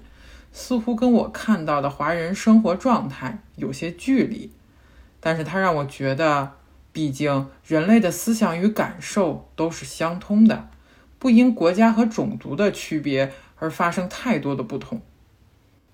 [0.54, 4.50] 似乎跟我看到的华人生活状态有些距离。
[5.20, 6.54] 但是它让我觉得，
[6.94, 10.70] 毕竟人类的思想与感受都是相通的，
[11.20, 15.02] 不因国家和种族的区别而发生太多的不同。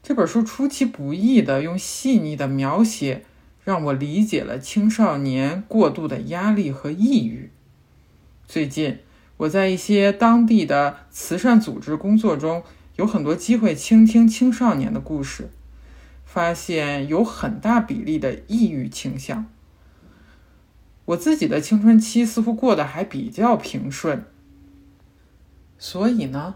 [0.04, 3.26] 这本书出其不意的用细腻的描写，
[3.64, 7.50] 让我理解了青少年过度的压力和抑郁。
[8.48, 9.00] 最近
[9.38, 12.64] 我在一些当地的慈善组织工作中，
[12.96, 15.50] 有很多机会倾听青少年的故事。
[16.26, 19.46] 发现有很大比例的抑郁倾向。
[21.06, 24.26] 我自己的青春期似乎过得还比较平顺，
[25.80, 26.56] 所以呢，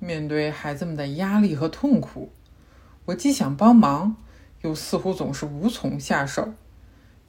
[0.00, 2.32] 面对孩子们的压力和痛苦，
[3.04, 4.16] 我既想帮忙，
[4.62, 6.52] 又似乎总是无从下手。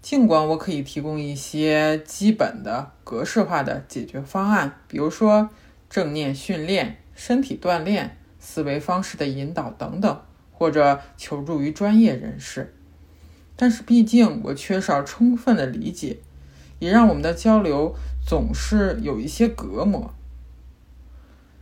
[0.05, 5.49] 尽管我可以提供一些基本的格式化的解决方案，比如说
[5.89, 10.21] 正念训练、身体锻炼、思维方式的引导等等。
[10.51, 12.75] 或者求助于专业人士，
[13.55, 16.19] 但是毕竟我缺少充分的理解，
[16.77, 20.13] 也让我们的交流总是有一些隔膜。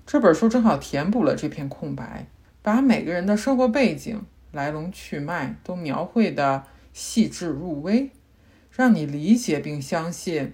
[0.06, 2.28] 这本书正好填补了这片空白，
[2.62, 8.12] 把每个人的生活背景、来龙去脉都描绘的细致入微，
[8.76, 10.54] 让你理解并相信，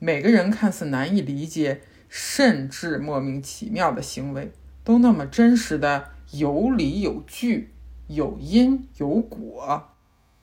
[0.00, 4.50] 每个人看似难以理解甚至莫名其妙的行为，
[4.82, 7.70] 都那么真实的有理有据。
[8.08, 9.88] 有因有果，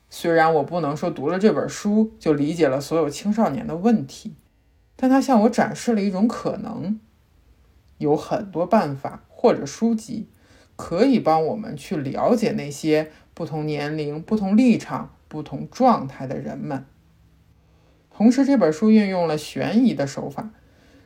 [0.08, 4.34] 虽然我不能说读了这本书就理解了所有青少年的问题，
[4.96, 6.98] 但它向我展示了一种可能。
[7.98, 10.26] 有很多办法或者书籍
[10.74, 16.86] 可以帮我们去了解那些不同年龄、不同立场、不同状态的人们。
[18.20, 20.50] 同时，这本书运用了悬疑的手法，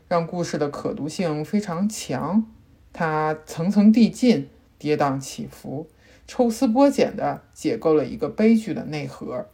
[0.09, 2.44] 让故事的可读性非常强。
[2.92, 5.88] 它层层递进，跌宕起伏。
[6.27, 9.48] 抽丝剥茧地解构了一个悲剧的内核。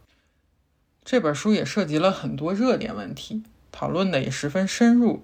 [1.05, 5.21] 这本书也涉及了很多热点问题，讨论的也十分深入，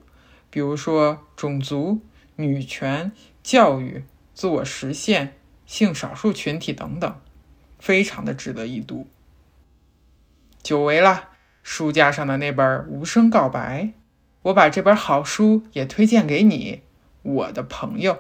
[0.52, 2.02] 比如说种族、
[2.36, 4.04] 女权、教育、
[4.36, 5.34] 自我实现、
[5.66, 7.20] 性少数群体等等，
[7.80, 9.08] 非常的值得一读。
[10.62, 11.30] 久违了，
[11.70, 13.84] 书架上的那本《无声告白》，
[14.44, 16.80] 我把这本好书也推荐给你，
[17.24, 18.20] 我的朋友。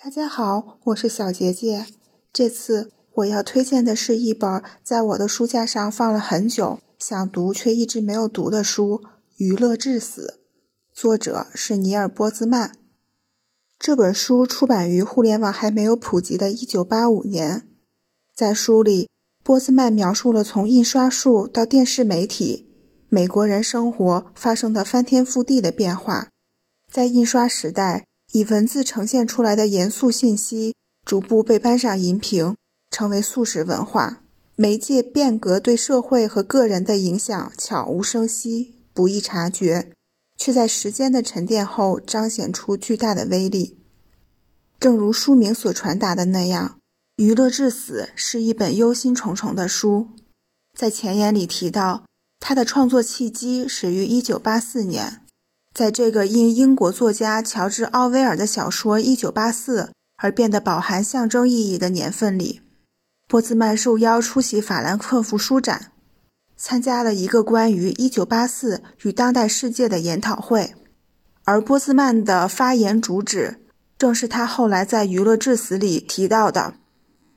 [0.00, 1.84] 大家好，我是小杰杰。
[2.38, 9.02] 这次我要推荐的是一本在我的书架上放了很久，想读却一直没有读的书
[9.38, 10.38] 《娱乐至死》，
[10.96, 12.76] 作者是尼尔·波兹曼。
[13.76, 17.66] 这本书出版于互联网还没有普及的1985年。
[18.32, 19.08] 在书里，
[19.42, 22.68] 波兹曼描述了从印刷术到电视媒体，
[23.08, 26.28] 美国人生活发生的翻天覆地的变化。
[26.88, 28.04] 在印刷时代。
[28.32, 30.74] 以文字呈现出来的严肃信息，
[31.08, 32.54] 逐步被搬上银屏，
[32.90, 34.20] 成为素食文化。
[34.56, 39.90] 媒介变革对社会和个人的影响悄无声息、不易察觉，
[40.36, 43.78] 却在时间的沉淀后彰显出巨大的威力。
[44.78, 46.76] 正如书名所传达的那样，
[47.24, 50.08] 《娱乐至死》是一本忧心忡忡的书。
[50.78, 52.04] 在前言里提到，
[52.38, 55.22] 他的创作契机始于1984年，
[55.72, 59.82] 在这个因英国作家乔治·奥威尔的小说《一九八四》
[60.18, 62.60] 而变得饱含象征意义的年份里。
[63.26, 65.92] 波兹曼受邀出席法兰克福书展，
[66.56, 70.74] 参加了一个关于1984与当代世界的研讨会。
[71.44, 73.60] 而波兹曼的发言主旨，
[73.96, 76.74] 正是他后来在《娱乐至死》里提到的。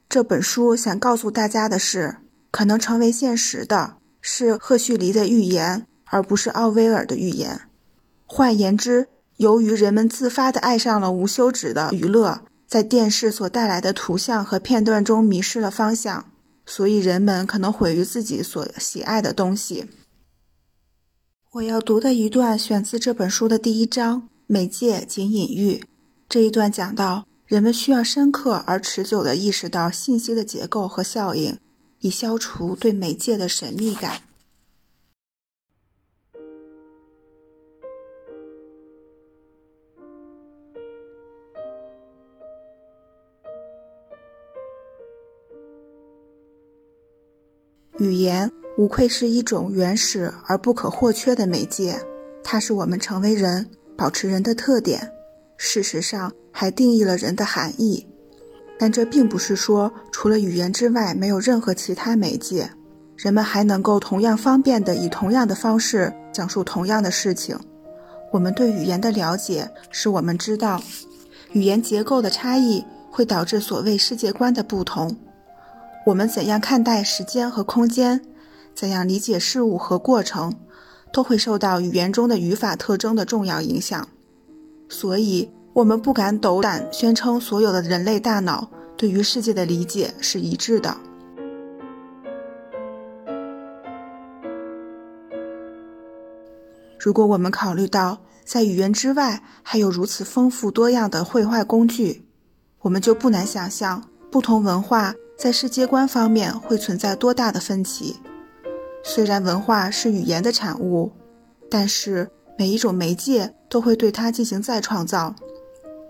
[0.09, 2.17] 这本书想告诉大家的是，
[2.51, 7.61] 可能成为现实的是赫胥黎的预言，而不是奥威尔的预言。
[8.25, 9.07] 换言之，
[9.37, 12.41] 由于人们自发地爱上了无休止的娱乐。
[12.71, 16.31] 在电视所带来的图像和片段中迷失了方向，
[16.65, 19.87] 所以人们可能毁于自己所喜爱的东西。
[21.51, 25.81] 我要读的一段选自这本书的第一章《媒介仅隐喻》。
[26.29, 31.57] 这一段讲到，人们需要深刻而持久地意识到信息的结构和效应，
[31.99, 34.21] 以消除对媒介的神秘感。
[48.01, 51.95] 语言无愧是一种原始而不可或缺的媒介，
[52.43, 53.63] 它是我们成为人、
[53.95, 55.07] 保持人的特点。
[55.55, 58.07] 事实上，还定义了人的含义。
[58.79, 62.67] 但这并不是说，除了语言之外，没有任何其他媒介，
[63.15, 67.55] 人们还能够同样方便地以同样的方式讲述同样的事情。
[68.31, 70.81] 我们对语言的了解，使我们知道，
[71.51, 75.15] 语言结构的差异会导致所谓世界观的不同。
[76.03, 78.21] 我们怎样看待时间和空间，
[78.73, 80.51] 怎样理解事物和过程，
[81.13, 84.07] 都会受到语言中的语法特征的重要影响。
[84.89, 90.97] 所以，我们不敢斗胆宣称所有的人类大脑对于世界的理解是一致的。
[96.99, 102.25] 如果我们考虑到在语言之外还有如此丰富多样的绘画工具，
[102.79, 105.13] 我们就不难想象不同文化。
[105.41, 108.15] 在世界观方面会存在多大的分歧？
[109.03, 111.11] 虽然文化是语言的产物，
[111.67, 112.29] 但是
[112.59, 115.33] 每一种媒介都会对它进行再创造。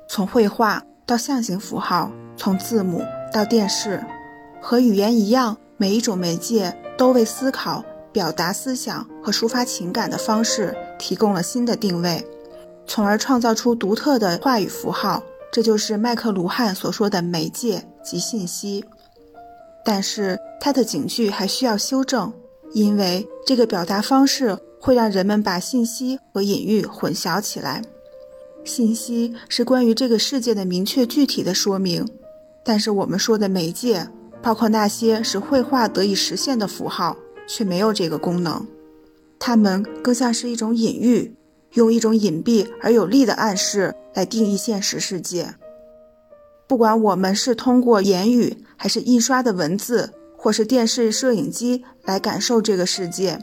[0.09, 3.01] 从绘画到象形符号，从字母
[3.31, 4.03] 到电视，
[4.61, 12.21] 和语言一样，每一种媒介都为思考、表达思想和抒发情感的方式提供了新的定位，
[12.85, 15.23] 从而创造出独特的话语符号。
[15.53, 18.83] 这就是麦克卢汉所说的媒介及信息。
[19.83, 22.31] 但是他的警句还需要修正，
[22.73, 27.81] 因为这个表达方式会让人们把信息和隐喻混淆起来。
[28.63, 32.07] 信息是关于这个世界的明确具体的说明，
[32.63, 34.07] 但是我们说的媒介，
[34.41, 37.17] 包括那些使绘画得以实现的符号，
[37.47, 38.65] 却没有这个功能。
[39.39, 41.35] 它们更像是一种隐喻，
[41.73, 45.55] 用一种隐蔽而有力的暗示来定义现实世界。
[46.71, 53.37] 不管我们是通过言语，还是印刷的文字，或是电视摄影机来感受这个世界，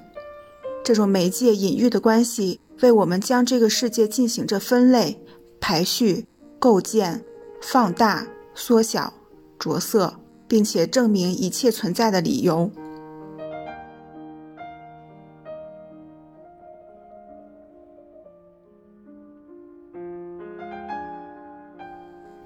[0.83, 5.21] 这种媒介隐喻的关系，为我们将这个世界进行着分类、
[5.61, 6.25] 排序、
[6.59, 7.23] 构建、
[7.61, 9.13] 放大、缩小、
[9.59, 10.15] 着色，
[10.49, 12.71] 并且证明一切存在的理由。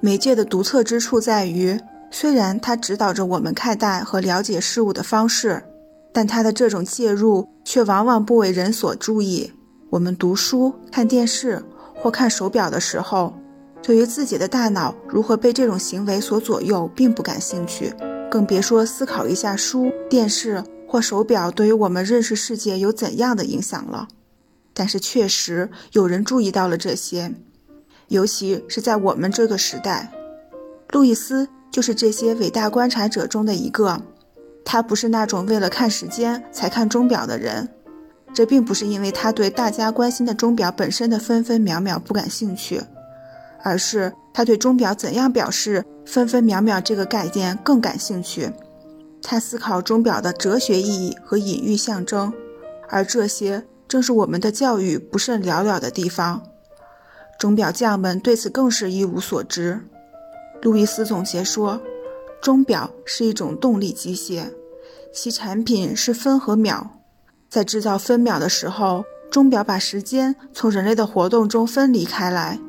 [0.04, 1.78] 媒介的独特之处在于，
[2.10, 5.62] 虽然它指导着我们看待和了解事物的方式，
[6.12, 9.52] 但它的这种介入却往往不为人所注意。
[9.90, 11.62] 我们读书、看电视
[11.94, 13.32] 或看手表的时候，
[13.80, 17.94] 对于自己的大脑如何被这种行为所左右，并不感兴趣，
[18.28, 24.08] 更别说思考一下书、电视或手表对于我们认识世界有怎样的影响了。
[24.74, 27.32] 但是，确实有人注意到了这些。
[28.12, 30.12] 尤其是在我们这个时代，
[30.90, 34.02] 路易斯就是这些伟大观察者中的一个。
[34.66, 37.70] 他不是那种为了看时间才看钟表的人，
[38.34, 42.82] 这并不是因为他对大家关心的钟表本身的分分秒秒不感兴趣，
[43.62, 48.52] 而是他对钟表怎样表示分分秒秒这个概念更感兴趣。
[49.22, 52.30] 他思考钟表的哲学意义和隐喻象征，
[52.90, 56.42] 而这些正是我们的教育不甚了了的地方。
[57.42, 59.80] 钟表匠们对此更是一无所知。
[60.62, 61.82] 路易斯总结说
[62.40, 64.44] ：“钟表是一种动力机械，
[65.12, 67.00] 其产品是分和秒。
[67.48, 72.60] 在制造分秒的时候，钟表把时间从人类的活动中分离开来，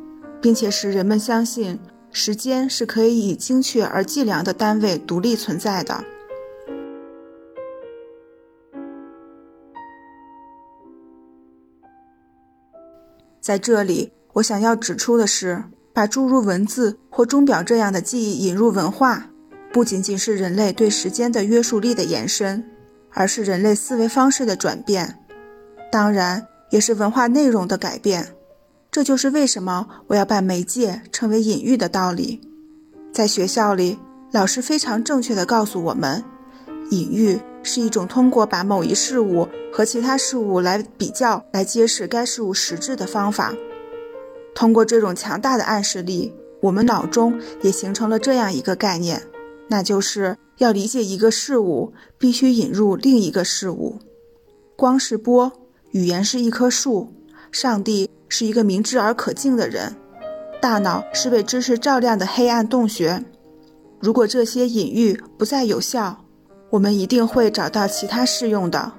[0.41, 1.79] 并且使人们相信
[2.11, 6.03] 时间是可以以精确而计量的单位独立存在的。
[13.39, 15.63] 在这里，我想要指出的是，
[15.93, 19.29] 把诸如文字或钟表这样的记忆引入文化，
[19.71, 22.63] 不仅仅是人类对时间的约束力的延伸。
[23.15, 25.19] 而是人类思维方式的转变，
[25.91, 28.29] 当然也是文化内容的改变。
[28.89, 32.41] 这就是为什么我要把媒介称为隐喻的道理。
[33.11, 33.99] 在学校里，
[34.31, 36.23] 老师非常正确地告诉我们，
[36.89, 43.53] 隐喻是一种通过把某一事物和其他事物来比较，来揭示该事物实质的方法。
[44.55, 49.21] 通过这种强大的暗示力，我们脑中也形成了这样一个概念，
[49.67, 50.37] 那就是。
[50.59, 53.97] 要理解一个事物，必须引入另一个事物。
[54.75, 55.51] 光是波，
[55.89, 57.11] 语言是一棵树，
[57.51, 59.95] 上帝是一个明智而可敬的人，
[60.61, 63.25] 大脑是被知识照亮的黑暗洞穴。
[63.99, 66.23] 如果这些隐喻不再有效，
[66.69, 68.93] 我们一定会找到其他适用的。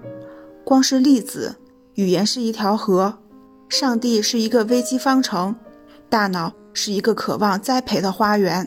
[0.64, 1.54] 光是粒子，
[1.94, 3.16] 语言是一条河，
[3.68, 5.54] 上帝是一个危机方程，
[6.08, 8.66] 大脑是一个渴望栽培的花园。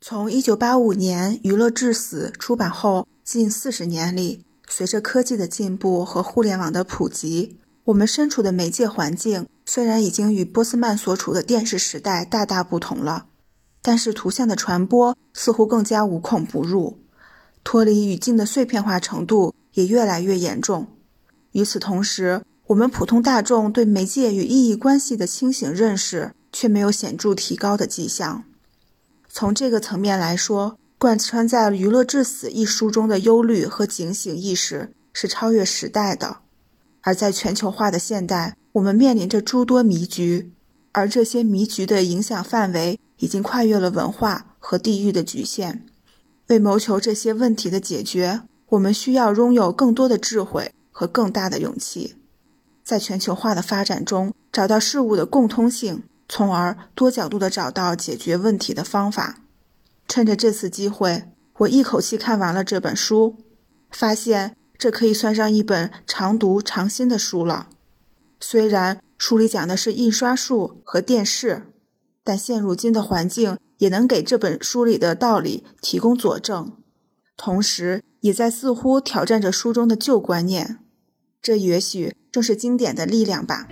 [0.00, 13.26] 从一九八五年《娱乐至死》出版后近四十年里，随着科技的进步和互联网的普及，我们身处的媒介环境虽然已经与波斯曼所处的电视时代大大不同了，
[13.80, 16.98] 但是图像的传播似乎更加无孔不入，
[17.64, 20.86] 脱离语境的碎片化程度也越来越严重。
[21.52, 28.44] 与此同时，我们普通大众对媒介与意义关系的清醒认识却没有显著提高的迹象。
[29.30, 36.38] 从这个层面来说，贯穿在《娱乐至死》一书中的忧虑和警醒意识是超越时代的。
[37.02, 40.52] 而在全球化的现代，我们面临着诸多迷局，
[40.90, 45.86] 而这些迷局的影响范围已经跨越了文化和地域的局限。
[46.48, 48.40] 为谋求这些问题的解决，
[48.70, 52.16] 我们需要拥有更多的智慧和更大的勇气，
[52.82, 56.02] 在全球化的发展中找到事物的共通性。
[56.30, 59.38] 从而多角度地找到解决问题的方法。
[60.08, 61.24] 趁着这次机会，
[61.58, 63.36] 我一口气看完了这本书，
[63.90, 67.68] 发现这可以算上一本常读常新的书了。
[68.40, 71.72] 虽然书里讲的是印刷术和电视，
[72.24, 76.72] 但现如今的环境也能给这本书里的道理提供佐证，
[77.36, 80.78] 同时也在似乎挑战着书中的旧观念。
[81.42, 83.68] 这也许正是经典的力量吧。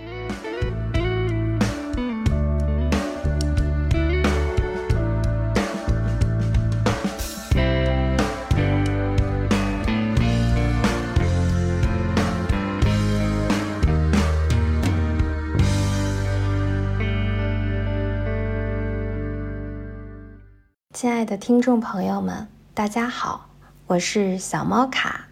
[21.27, 23.49] 的听众朋友们，大家好，
[23.87, 25.27] 我是小猫卡，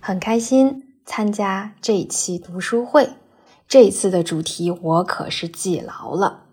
[0.00, 3.10] 很开心参加这一期读书会。
[3.68, 6.44] 这一次的主题我可是记牢了，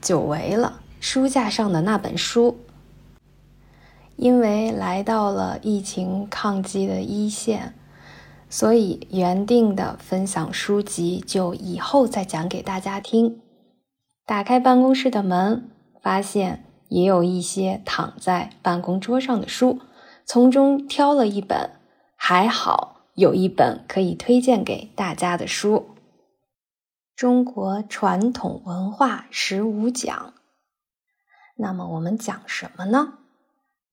[0.00, 2.56] 久违了书架上的那本书。
[4.14, 7.74] 因为来到了疫情抗击的一线，
[8.48, 13.40] 所以原定的分享书籍就以后再讲给大家听。
[14.24, 15.68] 打开办公室的门，
[16.00, 16.62] 发现。
[16.90, 19.80] 也有一些躺在办公桌上的书，
[20.26, 21.70] 从中挑了一本，
[22.16, 25.76] 还好有一本可以推荐给大家的书，
[27.14, 30.34] 《中国传统文化十五讲》。
[31.56, 33.18] 那么我们讲什么呢？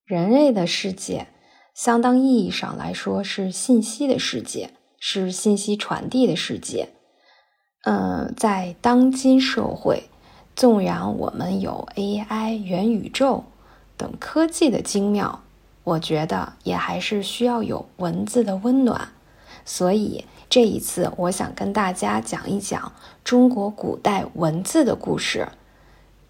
[0.04, 1.28] 人类的世界，
[1.76, 6.90] 相当意义上来说是信息的世界，是信息传递的世界。
[7.84, 10.10] 嗯，在当今社会。
[10.58, 13.44] 纵然我们有 AI、元宇宙
[13.96, 15.44] 等科技的精妙，
[15.84, 19.10] 我觉得也还是需要有文字的温暖。
[19.66, 22.92] 所以这一次，我想跟大家讲一讲
[23.24, 25.48] 中国古代文字的故事，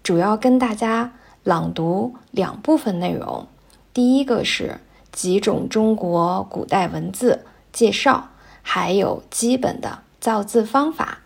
[0.02, 3.46] 主要跟大家朗读两部分内容。
[3.94, 4.78] 第一个是
[5.10, 8.28] 几种中国古代文字介绍，
[8.60, 11.20] 还有基本的造字方法。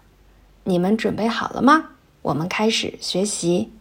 [0.62, 1.88] 你们准备好了吗？
[2.22, 3.72] 我们开始学习。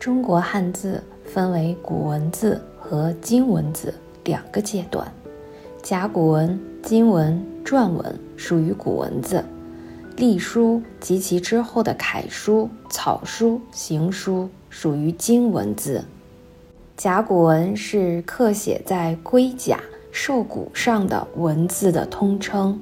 [0.00, 3.94] 中国汉字分为古文字和今文字
[4.24, 5.12] 两个阶段
[5.82, 9.44] 甲骨文金文篆文属于古文字。
[10.16, 16.04] 隶书及其之后的楷书、草书、行书属于今文字。
[16.96, 19.78] 甲骨文是刻写在龟甲、
[20.10, 22.80] 兽骨上的文字的通称，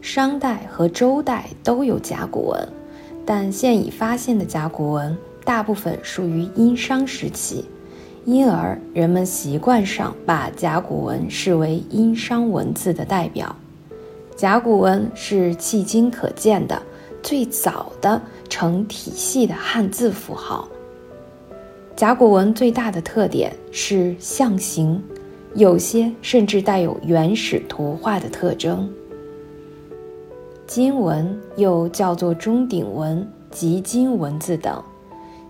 [0.00, 2.68] 商代和周代都有甲骨文，
[3.24, 7.64] 但现已发现的甲骨文大部分属于殷商时期，
[8.24, 13.54] 因而人们习惯上把甲骨文视为殷商文字的代表。
[14.36, 16.80] 甲骨文是迄今可见的
[17.22, 20.68] 最早的成体系的汉字符号。
[21.94, 25.00] 甲骨文最大的特点是象形，
[25.54, 28.90] 有些甚至带有原始图画的特征。
[30.66, 34.82] 金文又叫做钟鼎文、及金文字等，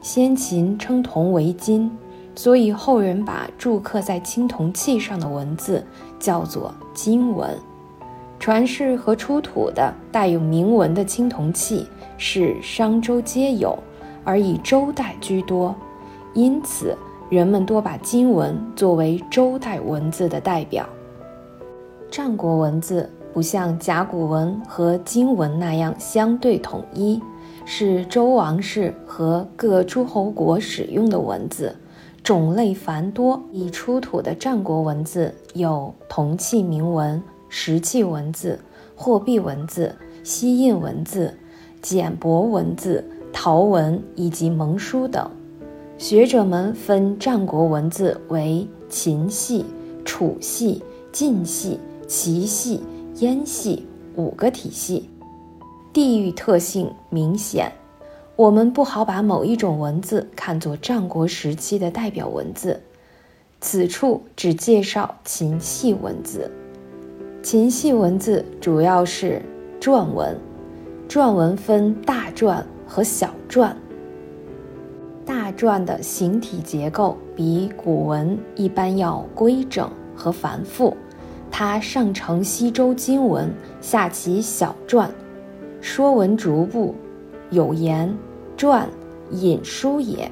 [0.03, 1.91] 先秦称铜为金，
[2.35, 5.83] 所以后人把铸刻在青铜器上的文字
[6.19, 7.57] 叫做金文。
[8.43, 11.87] 传世和出土的带有铭文的青铜器
[12.19, 13.79] 是商周皆有，
[14.25, 15.73] 而以周代居多。
[16.35, 16.99] 因此，
[17.31, 20.85] 人们多把金文作为周代文字的代表。
[22.11, 27.23] 战国文字不像甲骨文和金文那样相对统一，
[27.65, 31.77] 是周王室和各诸侯国使用的文字，
[32.25, 33.41] 种类繁多。
[33.53, 37.23] 已出土的战国文字有铜器铭文、
[37.55, 38.59] 石器文字、
[38.97, 39.95] 货币文字、
[40.25, 41.35] 西印文字、
[41.83, 45.31] 简帛文字、陶文以及蒙书等。
[45.99, 49.67] 学者们分战国文字为秦系、
[50.03, 50.83] 楚系、
[51.13, 51.79] 晋系、
[52.09, 52.83] 齐系、
[53.17, 53.87] 燕系
[54.17, 55.11] 五个体系，
[55.93, 57.71] 地域特性明显。
[58.35, 62.81] 我们不好把某一种文字看作战国时期的代表文字。
[63.61, 66.51] 此处只介绍秦系文字。
[67.43, 69.43] 秦系文字主要是
[69.81, 70.39] 篆文，
[71.09, 73.73] 篆文分大篆和小篆。
[75.27, 80.97] 大篆的形体结构比古文一般要规整和繁复，
[81.51, 85.09] 它上承西周金文，下启小篆。
[85.81, 86.95] 说文逐步
[87.51, 88.17] 有言
[88.57, 88.87] ：“篆，
[89.33, 90.31] 引书也。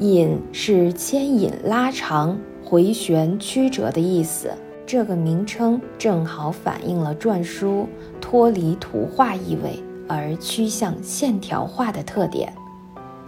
[0.00, 4.50] 引是牵引、拉长、回旋、曲折的意思。
[4.92, 7.88] 这个名称正好反映了篆书
[8.20, 12.52] 脱离图画意味而趋向线条化的特点。”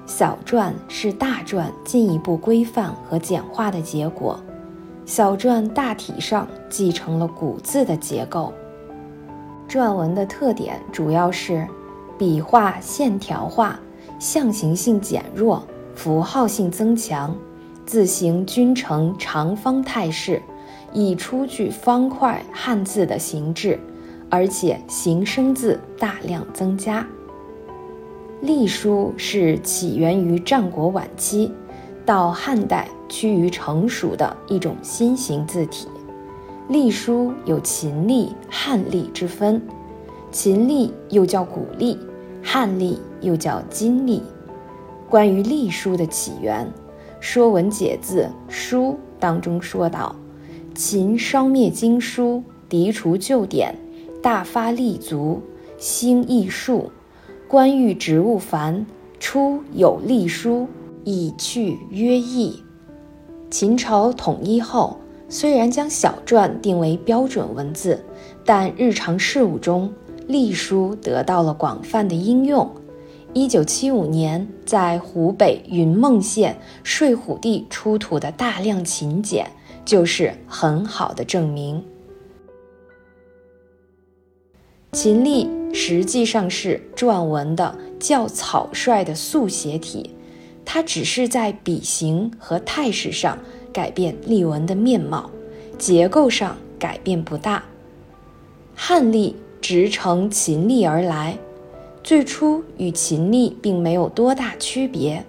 [0.05, 4.39] 小篆是大篆进一步规范和简化的结果。
[5.07, 8.53] 小篆大体上继承了古字的结构。
[9.67, 11.67] 篆文的特点主要是
[12.19, 13.81] 笔画线条化，
[14.19, 15.63] 象形性减弱，
[15.95, 17.35] 符号性增强，
[17.87, 20.43] 字形均呈长方态势，
[20.95, 23.79] 以出具方块汉字的形制，
[24.31, 27.07] 而且形声字大量增加。
[28.41, 31.53] 隶书是起源于战国晚期，
[32.07, 35.89] 到汉代趋于成熟的一种新型字体。
[36.69, 39.61] 隶书有秦隶、汉隶之分，
[40.31, 41.99] 秦隶又叫古隶，
[42.43, 44.23] 汉隶又叫金隶。
[45.11, 46.67] 关于隶书的起源，
[47.21, 50.15] 《说文解字·书》当中说道
[50.75, 53.77] ：“秦烧灭经书，涤除旧典，
[54.21, 55.41] 大发隶族，
[55.79, 56.91] 兴艺术。”
[57.47, 58.85] 官欲职务繁，
[59.21, 60.67] 出有隶书，
[61.05, 62.61] 以去约易。
[63.49, 64.97] 秦朝统一后，
[65.29, 68.05] 虽然将小篆定为标准文字，
[68.45, 69.93] 但日常事务中，
[70.27, 72.69] 隶书得到了广泛的应用。
[73.33, 79.47] 一九七五年，在湖北云梦县睡虎地出土的大量秦简，
[79.85, 81.85] 就是很好的证明。
[84.93, 85.49] 秦隶。
[85.77, 90.09] 实际上是篆文的较草率的速写体，
[90.65, 93.37] 它只是在笔形和态势上
[93.73, 95.29] 改变隶文的面貌，
[95.77, 97.65] 结构上改变不大。
[98.77, 101.37] 汉隶直承秦隶而来，
[102.05, 105.25] 最初与秦隶并没有多大区别。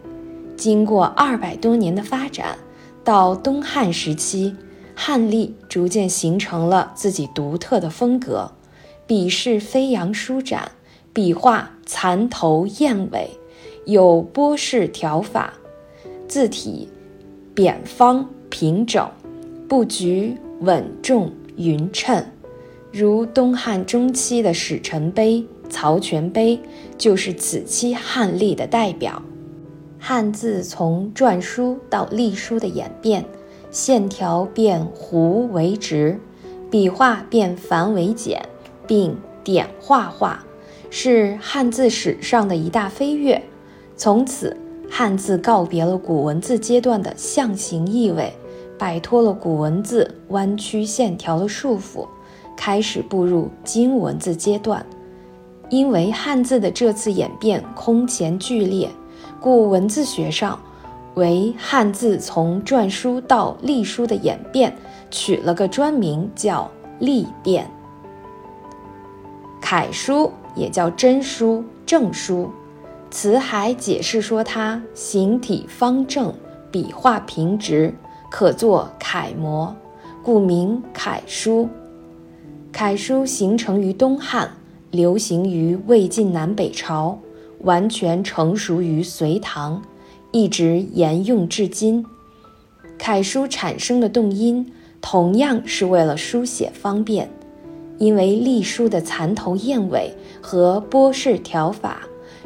[0.55, 2.55] 经过二百多年的发展，
[3.05, 4.55] 到东汉时期，
[4.95, 8.51] 汉隶逐渐形成了自己独特的风格。
[9.05, 10.71] 笔势飞扬舒展，
[11.13, 13.29] 笔画蚕头燕尾，
[13.85, 15.53] 有波式条法，
[16.27, 16.89] 字体
[17.53, 19.07] 扁方平整，
[19.69, 22.25] 布局稳重匀称。
[22.91, 26.59] 如东汉中期的史臣碑、曹全碑，
[26.97, 29.21] 就是此期汉隶的代表。
[30.07, 33.25] 汉字从篆书到隶书的演变，
[33.71, 36.19] 线条变弧为直，
[36.69, 38.47] 笔画变繁为简，
[38.85, 40.45] 并点画化，
[40.91, 43.41] 是汉字史上的一大飞跃。
[43.97, 44.55] 从此，
[44.87, 48.31] 汉字告别了古文字阶段的象形意味，
[48.77, 52.07] 摆脱了古文字弯曲线条的束缚，
[52.55, 54.85] 开始步入今文字阶段。
[55.71, 58.87] 因为汉字的这次演变空前剧烈。
[59.39, 60.59] 故文字学上，
[61.13, 64.75] 为汉字从篆书到隶书的演变
[65.11, 66.69] 取了个专名，叫
[66.99, 67.69] 隶变。
[69.61, 72.49] 楷书也叫真书、正书，
[73.09, 76.33] 辞海解释说它形体方正，
[76.71, 77.93] 笔画平直，
[78.29, 79.75] 可作楷模，
[80.23, 81.69] 故名楷书。
[82.71, 84.51] 楷书形成于东汉，
[84.91, 87.17] 流行于魏晋南北朝。
[87.65, 89.81] 完全成熟于隋唐，
[90.31, 92.05] 一直沿用至今。
[92.97, 97.29] 楷书产生的动因同样是为了书写方便，
[97.97, 102.01] 因为隶书的蚕头燕尾和波式条法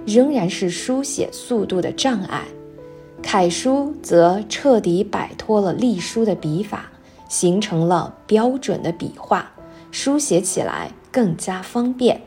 [0.06, 2.46] 仍然是书写速度的障碍，
[3.22, 6.90] 楷书则彻底摆脱了隶书的笔法，
[7.28, 9.52] 形成了标准的笔画，
[9.92, 12.22] 书写起来更加方便。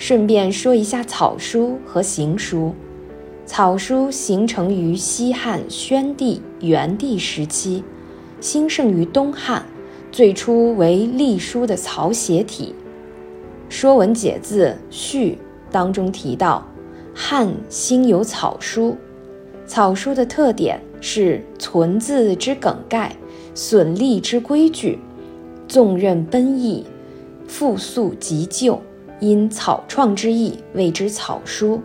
[0.00, 2.74] 顺便说一下草书和行书。
[3.44, 7.84] 草书形成于西汉宣帝、元帝时期，
[8.40, 9.62] 兴盛于东汉，
[10.10, 12.74] 最初为隶书的草写体。
[13.72, 15.32] 《说文解字·序》
[15.70, 16.66] 当中提到，
[17.14, 18.96] 汉兴有草书。
[19.66, 23.14] 草书的特点是存字之梗概，
[23.54, 24.98] 损隶之规矩，
[25.68, 26.86] 纵任奔逸，
[27.46, 28.80] 复素急就。
[29.20, 31.80] 因草创之意，谓之草书。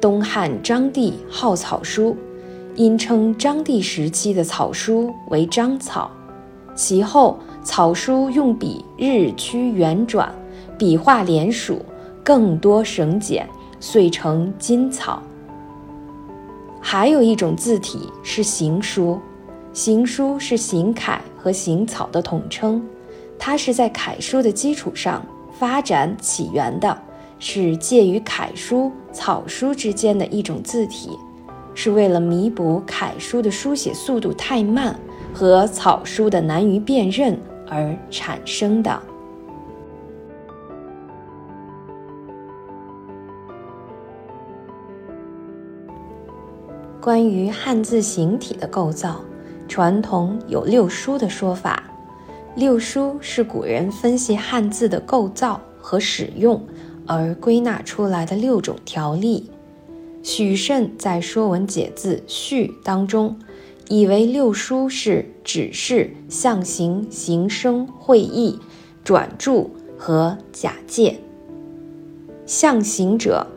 [0.00, 2.16] 东汉章帝好草书，
[2.74, 6.10] 因称章帝时期的草书为章草。
[6.74, 10.34] 其后草书用笔日趋圆转，
[10.78, 11.80] 笔画连署，
[12.22, 13.46] 更多省简，
[13.78, 15.22] 遂成今草。
[16.80, 19.18] 还有一种字体是行书，
[19.72, 22.82] 行书是行楷和行草的统称，
[23.38, 25.24] 它是在楷书的基础上。
[25.58, 26.96] 发展起源的
[27.38, 31.10] 是介于楷书、草书之间的一种字体，
[31.74, 34.98] 是为了弥补楷书的书写速度太慢
[35.32, 37.38] 和草书的难于辨认
[37.68, 39.00] 而产生的。
[47.00, 49.20] 关于汉字形体的构造，
[49.68, 51.82] 传统有六书的说法。
[52.56, 56.64] 六书是古人分析汉字的构造和使用
[57.04, 59.50] 而归纳出来的六种条例。
[60.22, 63.36] 许慎在《说文解字·序》当中，
[63.88, 68.60] 以为六书是指示、象形、形声、会意、
[69.02, 71.18] 转注和假借。
[72.46, 73.48] 象形者，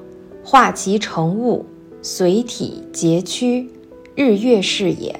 [0.43, 1.65] 画其成物，
[2.01, 3.69] 随体节屈，
[4.15, 5.19] 日月是也。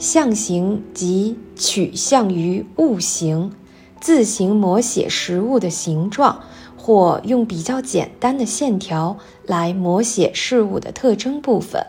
[0.00, 3.52] 象形即取象于物形，
[4.00, 6.40] 自行摹写实物的形状，
[6.78, 11.84] 或用比较简单的线条来摹写事物的特征部分。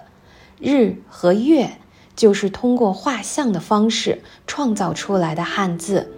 [0.59, 1.77] 日和月
[2.13, 6.11] 就是通过画像的方式创造出来的汉字。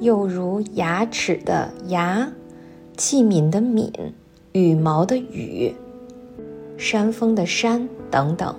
[0.00, 2.32] 又如牙齿的牙，
[2.96, 3.92] 器皿的皿，
[4.50, 5.72] 羽毛的羽，
[6.76, 8.56] 山峰的山等等。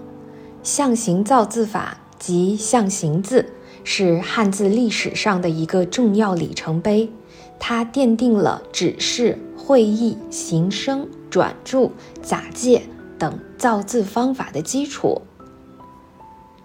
[0.70, 3.54] 象形造字法及象形字
[3.84, 7.10] 是汉字历史上的一个重要里程碑，
[7.58, 11.92] 它奠定了指示、会意、形声、转注、
[12.22, 12.84] 假借
[13.18, 15.24] 等造字方法的基础。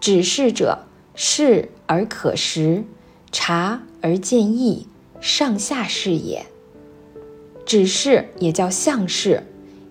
[0.01, 0.81] 指示者，
[1.15, 2.85] 视而可识，
[3.33, 4.87] 察而见意，
[5.19, 6.45] 上下视也。
[7.65, 9.45] 指示也叫象示，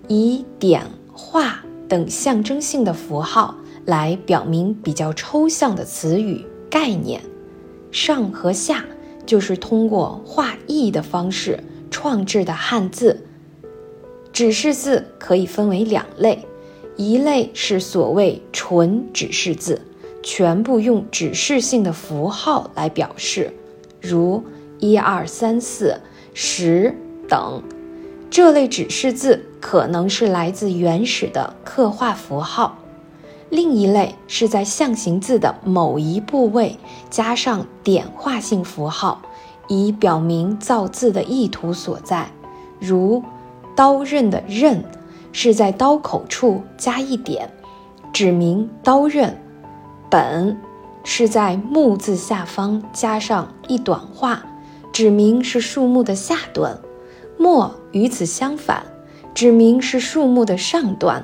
[0.08, 3.56] 以点、画等象征性的符号。
[3.86, 7.22] 来表明比较抽象的词语概念，
[7.92, 8.86] 上和下
[9.26, 13.26] 就是通过画意的方式创制的汉字。
[14.32, 16.40] 指示字可以分为两类，
[16.96, 19.82] 一类是所谓纯指示字，
[20.24, 23.54] 全部用指示性的符号来表示，
[24.02, 24.44] 如
[24.80, 26.00] 一二三四
[26.34, 26.96] 十
[27.28, 27.62] 等。
[28.32, 32.80] 这类指示字可能是来自原始的刻画符号。
[33.54, 36.76] 另一类是在象形字的某一部位
[37.12, 39.22] 加上点画性符号，
[39.68, 42.32] 以表明造字的意图所在，
[42.80, 43.22] 如
[43.76, 44.84] 刀刃的刃
[45.32, 47.48] 是在刀口处加一点，
[48.12, 49.38] 指明刀刃。
[50.10, 50.60] 本
[51.04, 54.44] 是在木字下方加上一短画，
[54.92, 56.76] 指明是树木的下端。
[57.38, 58.84] 末与此相反，
[59.36, 61.24] 指明是树木的上端。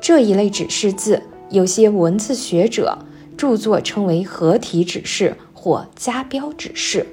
[0.00, 1.22] 这一类指示字，
[1.52, 2.98] 有些文字学者
[3.36, 7.06] 著作称为合体指示或加标指示。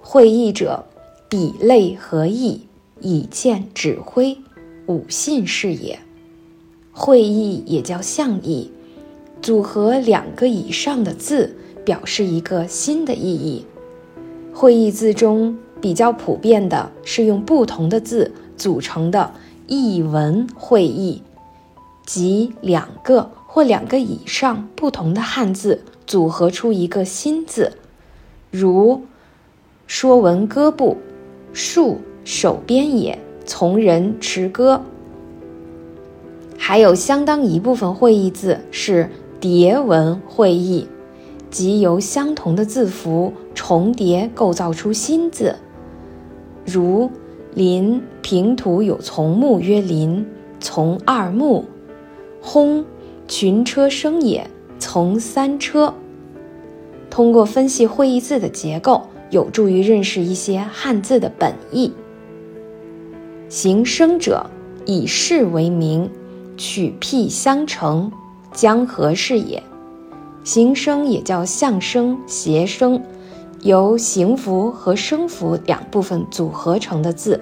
[0.00, 0.84] 会意者，
[1.28, 2.60] 笔类合意，
[3.00, 4.36] 以见指挥，
[4.86, 5.98] 五信是也。
[6.92, 8.70] 会意也叫象意。
[9.42, 13.64] 组合两个以上的字，表示一个新的意义。
[14.52, 19.32] 会意字中比较普遍的是用不同的字组成的
[19.66, 21.22] 译文会意，
[22.06, 27.72] 即两个或两个以上不同的汉字组合出一个新字，
[28.50, 28.94] 如
[29.86, 30.92] 《说文歌部》
[31.52, 34.80] “树手边也，从人持歌”。
[36.56, 39.10] 还有相当一部分会意字是。
[39.38, 40.88] 叠文会意，
[41.50, 45.54] 即由相同的字符重叠构造出新字，
[46.64, 47.10] 如
[47.54, 50.26] “林平土有从木曰林，
[50.58, 51.62] 从二木；
[52.48, 52.84] 轰
[53.26, 55.92] 群车声也，从三车。”
[57.10, 61.92] 通过分析会意字的结构，有助于认识一些汉字的本意。
[63.48, 64.48] 形声者，
[64.84, 66.08] 以事为名，
[66.56, 68.12] 取辟相成。
[68.52, 69.60] 江河是也，
[70.44, 73.02] 形声也叫象声、谐声，
[73.62, 77.40] 由形符和声符两部分组合成的字，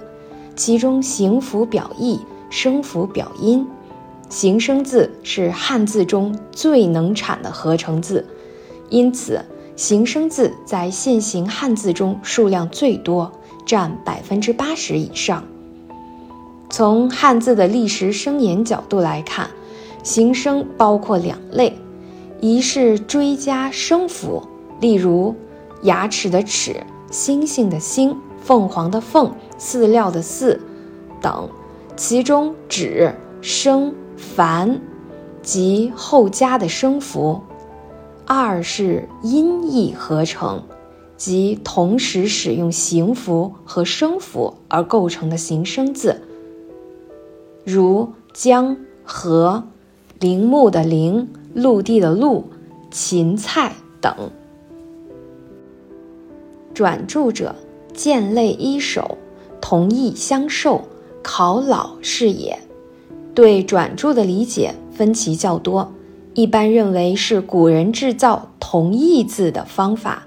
[0.57, 3.67] 其中形符表意，声符表音。
[4.35, 8.27] 形声字是汉字中最能产的合成字，
[8.91, 9.45] 因此
[9.77, 13.31] 形声字在现行汉字中数量最多，
[13.65, 15.45] 占百分之八十以上。
[16.69, 19.49] 从汉字的历史生言角度来看。
[20.03, 21.79] 形声包括两类，
[22.41, 24.43] 一是追加声符，
[24.81, 25.35] 例如
[25.83, 30.59] 牙齿的齿、星星的星、凤凰的凤、饲料的饲
[31.23, 31.49] 等，
[31.97, 34.81] 其中指声繁
[35.43, 37.41] 及后加的声符；
[38.27, 40.63] 二是音译合成，
[41.17, 46.23] 即同时使用形符和声符而构成的形声字，
[47.65, 49.65] 如江河。
[50.21, 52.45] 陵墓的陵，陆地的陆，
[52.91, 54.31] 芹菜等。
[56.73, 57.55] 转注者，
[57.93, 59.19] 见类一手，
[59.61, 60.83] 同义相授，
[61.23, 62.59] 考老是也。
[63.35, 65.93] 对转注的理解分歧较多，
[66.35, 70.23] 一般认为是古人制造同义字的方法。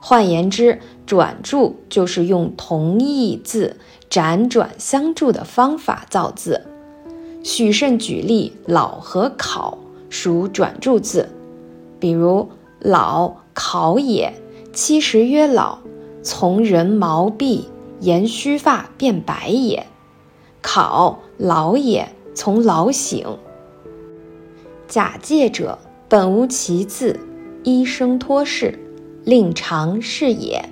[0.00, 3.76] 换言之，转注就是用同义字
[4.08, 6.60] 辗转相助的方法造字。
[7.42, 9.76] 许慎举例，“老”和“考”
[10.08, 11.28] 属转注字，
[11.98, 12.48] 比如
[12.80, 14.32] “老考也，
[14.72, 15.78] 七十曰老，
[16.22, 17.68] 从人毛毕，
[18.00, 19.84] 言须发变白也；
[20.62, 23.38] 考老也，从老醒。”
[24.88, 25.78] 假借者，
[26.08, 27.18] 本无其字，
[27.62, 28.78] 一声托事，
[29.24, 30.68] 令常是也。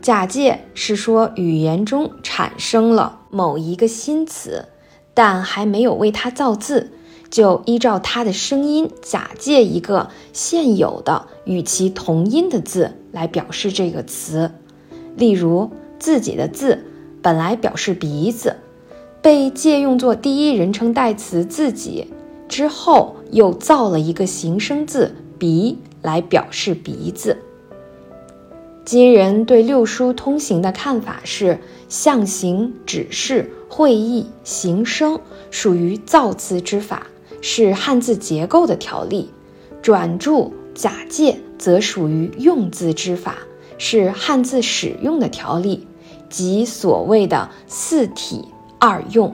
[0.00, 4.66] 假借是说语言中产生了某一个新词。
[5.12, 6.92] 但还没有为它造字，
[7.30, 14.52] 就依照它的声音假借一个现有的与其同音的字来表示这个词。
[15.16, 16.84] 例如，自己的字
[17.20, 18.56] 本来表示鼻子，
[19.22, 22.06] 被借用作第一人称代词自己，
[22.48, 27.36] 之后又造了一个形声字鼻来表示鼻子。
[28.84, 31.58] 今人对六书通行的看法是：
[31.88, 37.06] 象形、指示、会意、形声属于造字之法，
[37.42, 39.26] 是汉字结构的条例；
[39.82, 43.36] 转注、假借则属于用字之法，
[43.76, 45.86] 是汉字使用的条例，
[46.30, 48.46] 即所谓的四体
[48.80, 49.32] 二用。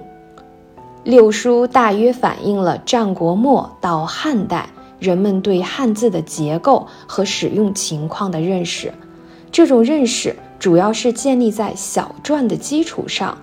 [1.05, 4.69] 六书大约反映了战国末到汉代
[4.99, 8.93] 人们对汉字的结构和使用情况的认识。
[9.53, 13.39] 这种认识主要是建立在小篆的基础上，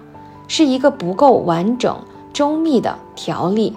[0.50, 1.98] 是一个不够完整
[2.34, 3.74] 周密的条例，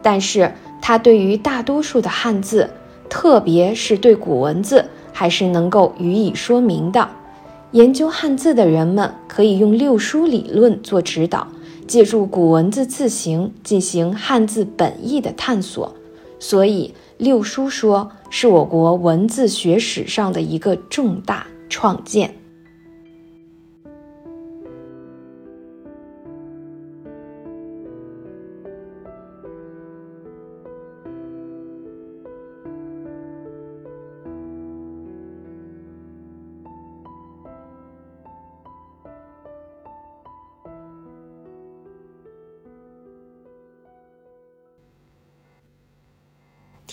[0.00, 2.70] 但是它对于大多数的汉字，
[3.10, 7.08] 特别是对古文字，还是能够予以说明的。
[7.72, 11.48] 研究汉字的人们可以用六书理论做指导，
[11.86, 15.94] 借助古文字字形进行汉字本意的探索。
[16.38, 21.46] 所以，六书说是我国文字学史上的一个重大。
[21.70, 22.43] 创建。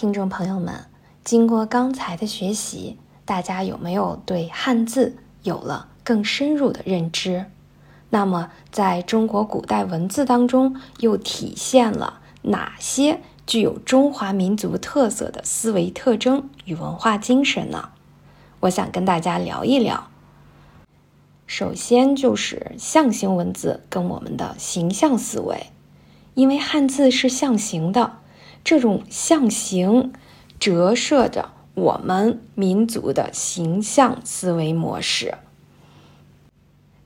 [0.01, 0.85] 听众朋友们，
[1.23, 7.45] 经过刚才的学习，大家有没有对汉字有了更深入的认知？
[8.09, 17.89] 那么，在中国古代文字当中，又体现了哪些具有中华民族特色的思维特征与文化精神呢？
[18.61, 20.07] 我想跟大家聊一聊。
[21.45, 25.67] 首先就是象形文字跟我们的形象思维，
[26.33, 28.13] 因为汉字是象形的，
[28.63, 30.13] 这种象形
[30.59, 35.35] 折射着我们民族的形象思维模式。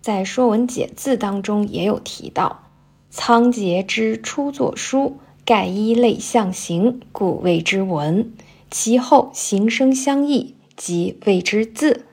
[0.02, 2.70] 在《说文解字》当中也有提到
[3.10, 8.32] ：“仓颉之初作书，盖一类象形，故谓之文。
[8.70, 12.06] 其后形声相异，即谓之字。”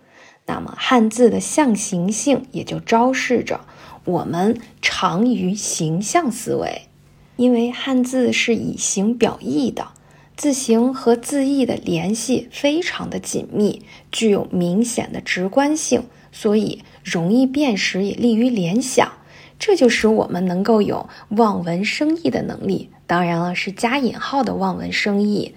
[0.47, 3.61] 那么汉字的象形性也就昭示着
[4.05, 6.89] 我们长于形象思维，
[7.37, 9.89] 因为汉字是以形表意的，
[10.37, 16.83] 字形和字义的联系非常的紧密，具有明显的直观性，所以。
[17.05, 19.15] 容易辨识，也利于联想，
[19.59, 22.91] 这就使我们能够有望文生义的能力。
[23.09, 25.57] 当然了，是加引号的望文生义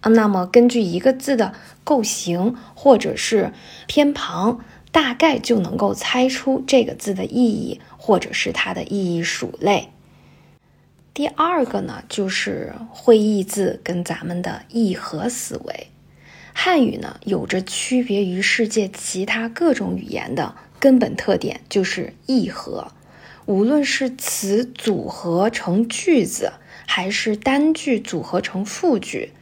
[0.00, 0.08] 啊。
[0.08, 1.52] 那么，根据一个字的
[1.84, 3.52] 构形或者是
[3.86, 9.91] 偏旁，大概就能够猜出这个字的意义，或者是它的意义属类。
[11.14, 15.88] 第二个呢，就是会意字跟咱们的意合思维。
[16.54, 22.92] 汉语呢，有着区别于世界其他各种语言的根本特点，就是意合。
[23.44, 26.54] 无论是词组合成句子，
[26.86, 29.32] 还是单句组合成复句，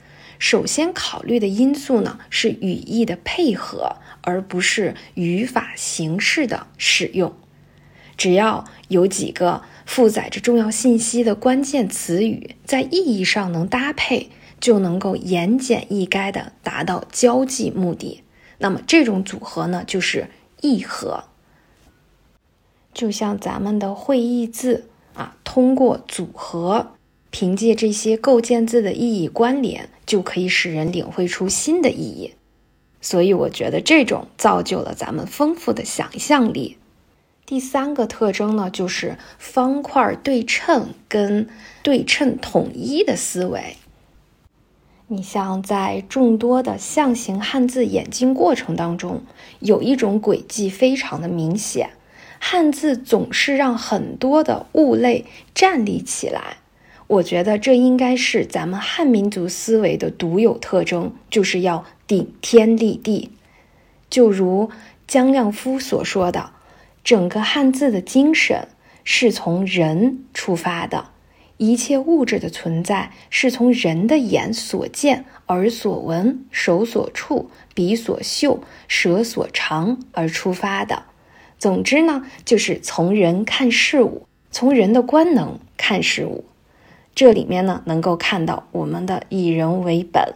[0.40, 7.32] 首先考虑的因素呢是语义的配合，而不是语法形式的使用。
[8.16, 14.30] 只要有几个负载着重要信息的关键词语，在意义上能搭配。
[14.60, 18.22] 就能够言简意赅的达到交际目的。
[18.58, 20.28] 那么这种组合呢，就是
[20.60, 21.24] 意合。
[22.92, 24.84] 就像咱们的会意字
[25.14, 26.92] 啊，通过组合，
[27.30, 32.34] 凭借这些构建字的意义关联，就可以使人领会出新的意义。
[33.00, 36.76] 所以我觉得这种造就了咱们丰富的想象力。
[37.50, 41.48] 第三个特征呢，就是方块对称跟
[41.82, 43.74] 对称统一的思维。
[45.08, 49.24] 你像在众多的象形汉字演进过程当中，
[49.58, 51.90] 有一种轨迹非常的明显，
[52.38, 56.58] 汉字总是让很多的物类站立起来。
[57.08, 63.32] 我觉得这应该是咱们汉民族思维的独有特征，就是要顶天立地。
[64.08, 64.70] 就如
[65.08, 66.52] 姜亮夫所说的，
[67.02, 68.68] 整个汉字的精神
[69.04, 71.10] 是从人出发的。
[71.56, 81.02] 一切物质的存在是从人的眼所见、耳所闻、手所触、鼻所嗅、舌所尝而出发的。
[81.58, 86.46] 总之呢，就是从人看事物，从人的官能看事物。
[87.14, 90.32] 这里面呢，能够看到我们的以人为本，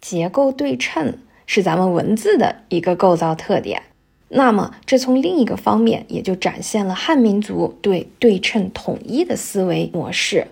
[0.00, 3.84] 结构对称是咱们文字的一个构造特点。
[4.34, 10.46] 那么，这从另一个方面也就展现了汉民族对对称统一的思维模式。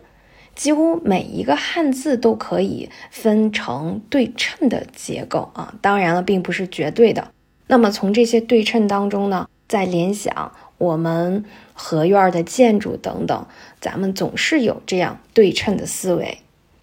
[0.54, 7.30] 几乎每一个汉字都可以分成对称的结构啊，当然了，并不是绝对的。
[7.68, 13.46] 那么从这些对称当中呢，再联想我们合院的建筑等等，
[13.80, 16.36] 咱们总是有这样对称的思维。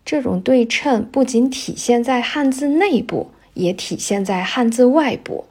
[0.04, 5.46] 这种对称不仅体现在汉字内部，也体现在汉字外部，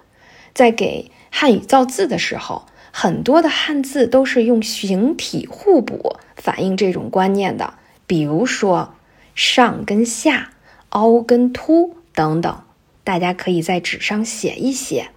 [0.52, 1.08] 在给。
[1.38, 7.74] 汉语造字的时候，很多的汉字都是用形体互补反映这种观念的。
[8.06, 8.94] 比如说
[9.36, 10.52] “上”跟“下
[10.88, 12.62] ”，“凹”跟“凸”等等，
[13.04, 15.10] 大家可以在纸上写一写。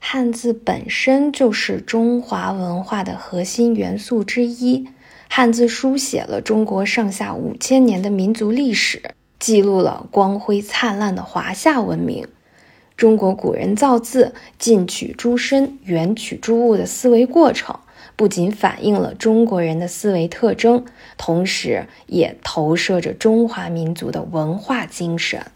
[0.00, 4.88] 汉字本身就是中华文化的核心元素之一，
[5.28, 12.26] 汉字书写了中国上下五千年的民族历史，记录了光辉灿烂的华夏文明。
[12.98, 17.78] 中国古人造字近取诸身、远取诸物的思维过程，
[18.16, 20.84] 不仅反映了中国人的思维特征，
[21.16, 25.46] 同时也投射着中华民族的文化精神。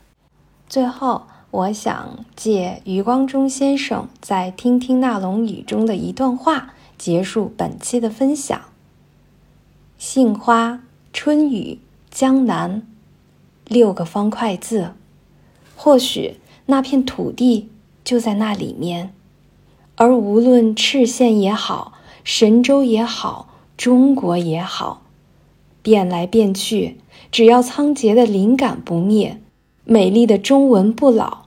[0.69, 8.63] 最后，我想借余光中先生在《听听那龙语》中的一段话，结束本期的分享：
[9.99, 10.81] 杏花、
[11.13, 12.87] 春雨、江南，
[13.67, 14.93] 六个方块字，
[15.75, 16.37] 或许。
[16.67, 17.69] 那片土地
[18.05, 19.13] 就在那里面，
[19.97, 21.93] 而无论赤县也好，
[22.25, 25.03] 神州也好，中国也好，
[25.83, 26.99] 变来变去，
[27.31, 29.41] 只要仓颉的灵感不灭，
[29.85, 31.45] 美丽的中文不老，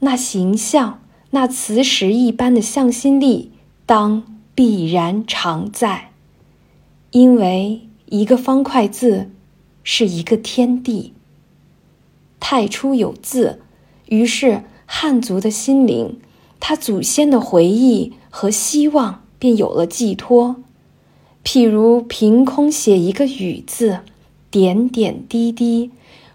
[0.00, 1.00] 那形象、
[1.30, 3.52] 那磁石一般的向心力，
[3.86, 6.10] 当必然常在。
[7.10, 9.30] 因为一个方块字，
[9.82, 11.14] 是一个天地。
[12.40, 13.62] 太初有字，
[14.08, 16.18] 于是汉族的心灵，
[16.60, 20.56] 他祖先的回忆和希望，便有了寄托。
[21.44, 24.00] 譬如凭空写一个雨字，
[24.50, 25.90] 点点滴滴，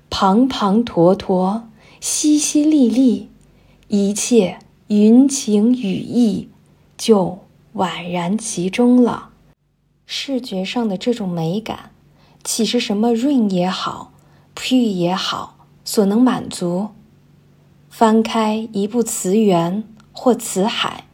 [0.10, 1.64] 滂滂沱沱，
[2.02, 3.26] 淅淅沥沥，
[3.88, 6.48] 一切云情雨意
[6.98, 7.40] 就
[7.76, 9.30] 宛然其中了。
[10.06, 11.92] 视觉上的这种美感，
[12.44, 14.12] 岂是什么 rain 也好
[14.56, 16.90] ，pre 也好所能满足？
[17.96, 19.84] 翻开一部词源
[20.14, 21.06] 或词海，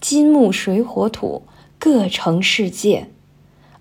[0.00, 1.42] 金木水火土
[1.78, 3.10] 各成世界。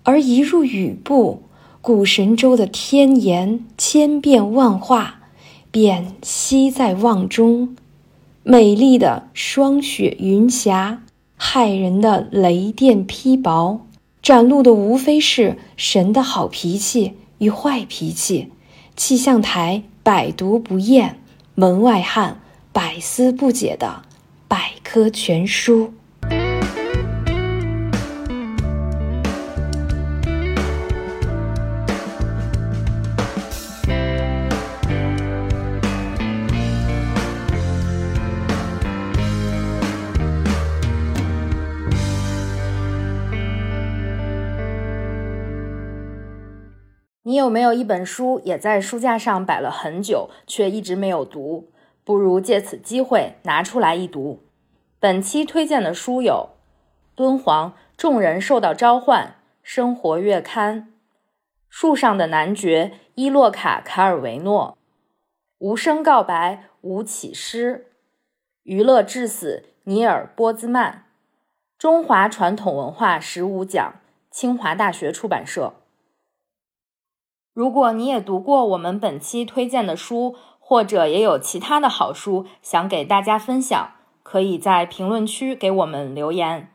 [0.04, 1.44] 而一入雨部，
[1.82, 5.22] 古神州的天颜千变万化，
[5.72, 7.78] 便悉在望中。
[8.44, 11.04] 美丽的霜雪云霞，
[11.40, 13.80] 骇人的雷电劈雹，
[14.22, 18.52] 展露的无非是神的好脾气与坏脾气。
[18.98, 21.18] 气象台百读不厌，
[21.56, 22.41] 门外汉
[22.74, 24.04] 百思不解的
[24.48, 25.94] 百科全书。
[47.24, 51.71] 你有没有一本书也在书架上摆了很久，却一直没有读？
[52.04, 54.42] 不如借此机会拿出来一读。
[55.00, 56.50] 本期推荐的书有
[57.16, 59.26] 《敦煌》《众人受到召唤》
[59.64, 60.78] 《生活月刊》
[61.70, 64.78] 《树上的男爵》伊洛卡·卡尔维诺
[65.58, 67.88] 《无声告白》吴启诗
[68.64, 70.94] 《娱乐至死》尼尔·波兹曼
[71.78, 73.94] 《中华传统文化十五讲》
[74.30, 75.74] 清华大学出版社。
[77.54, 80.38] 如果你也读过我们本期推荐的书，
[80.72, 83.90] 或者也有其他的好书想给大家分享，
[84.24, 86.70] 可以在评论区给我们留言。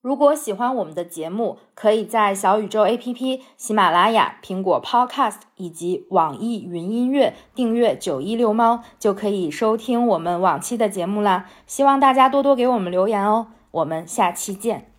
[0.00, 11.50] 如果喜欢我们的节目，可以在小宇宙 APP、喜马拉雅、苹果 Podcast 以及网易云音乐订阅“九一六猫”，就可以收听我们往期的节目啦。
[11.66, 14.89] 希望大家多多给我们留言哦，我们下期见。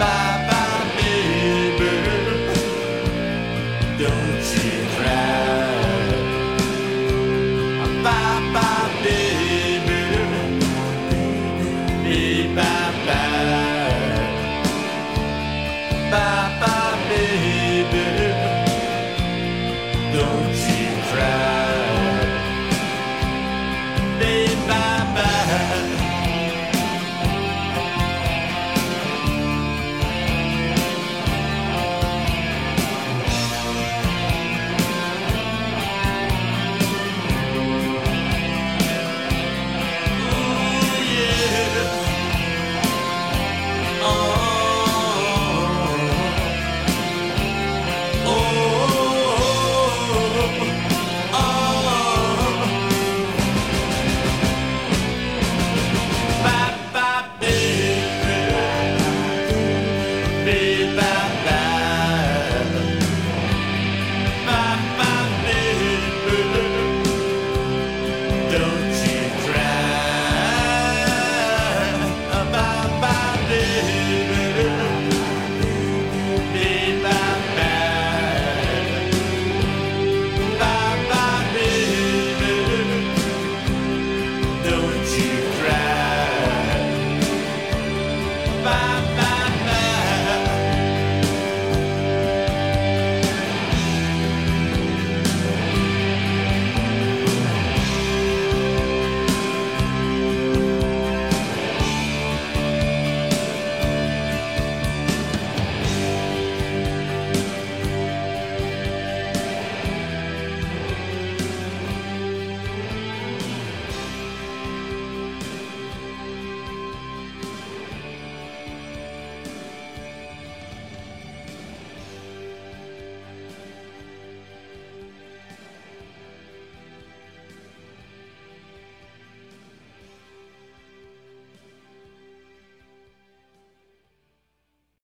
[0.00, 0.29] Bye.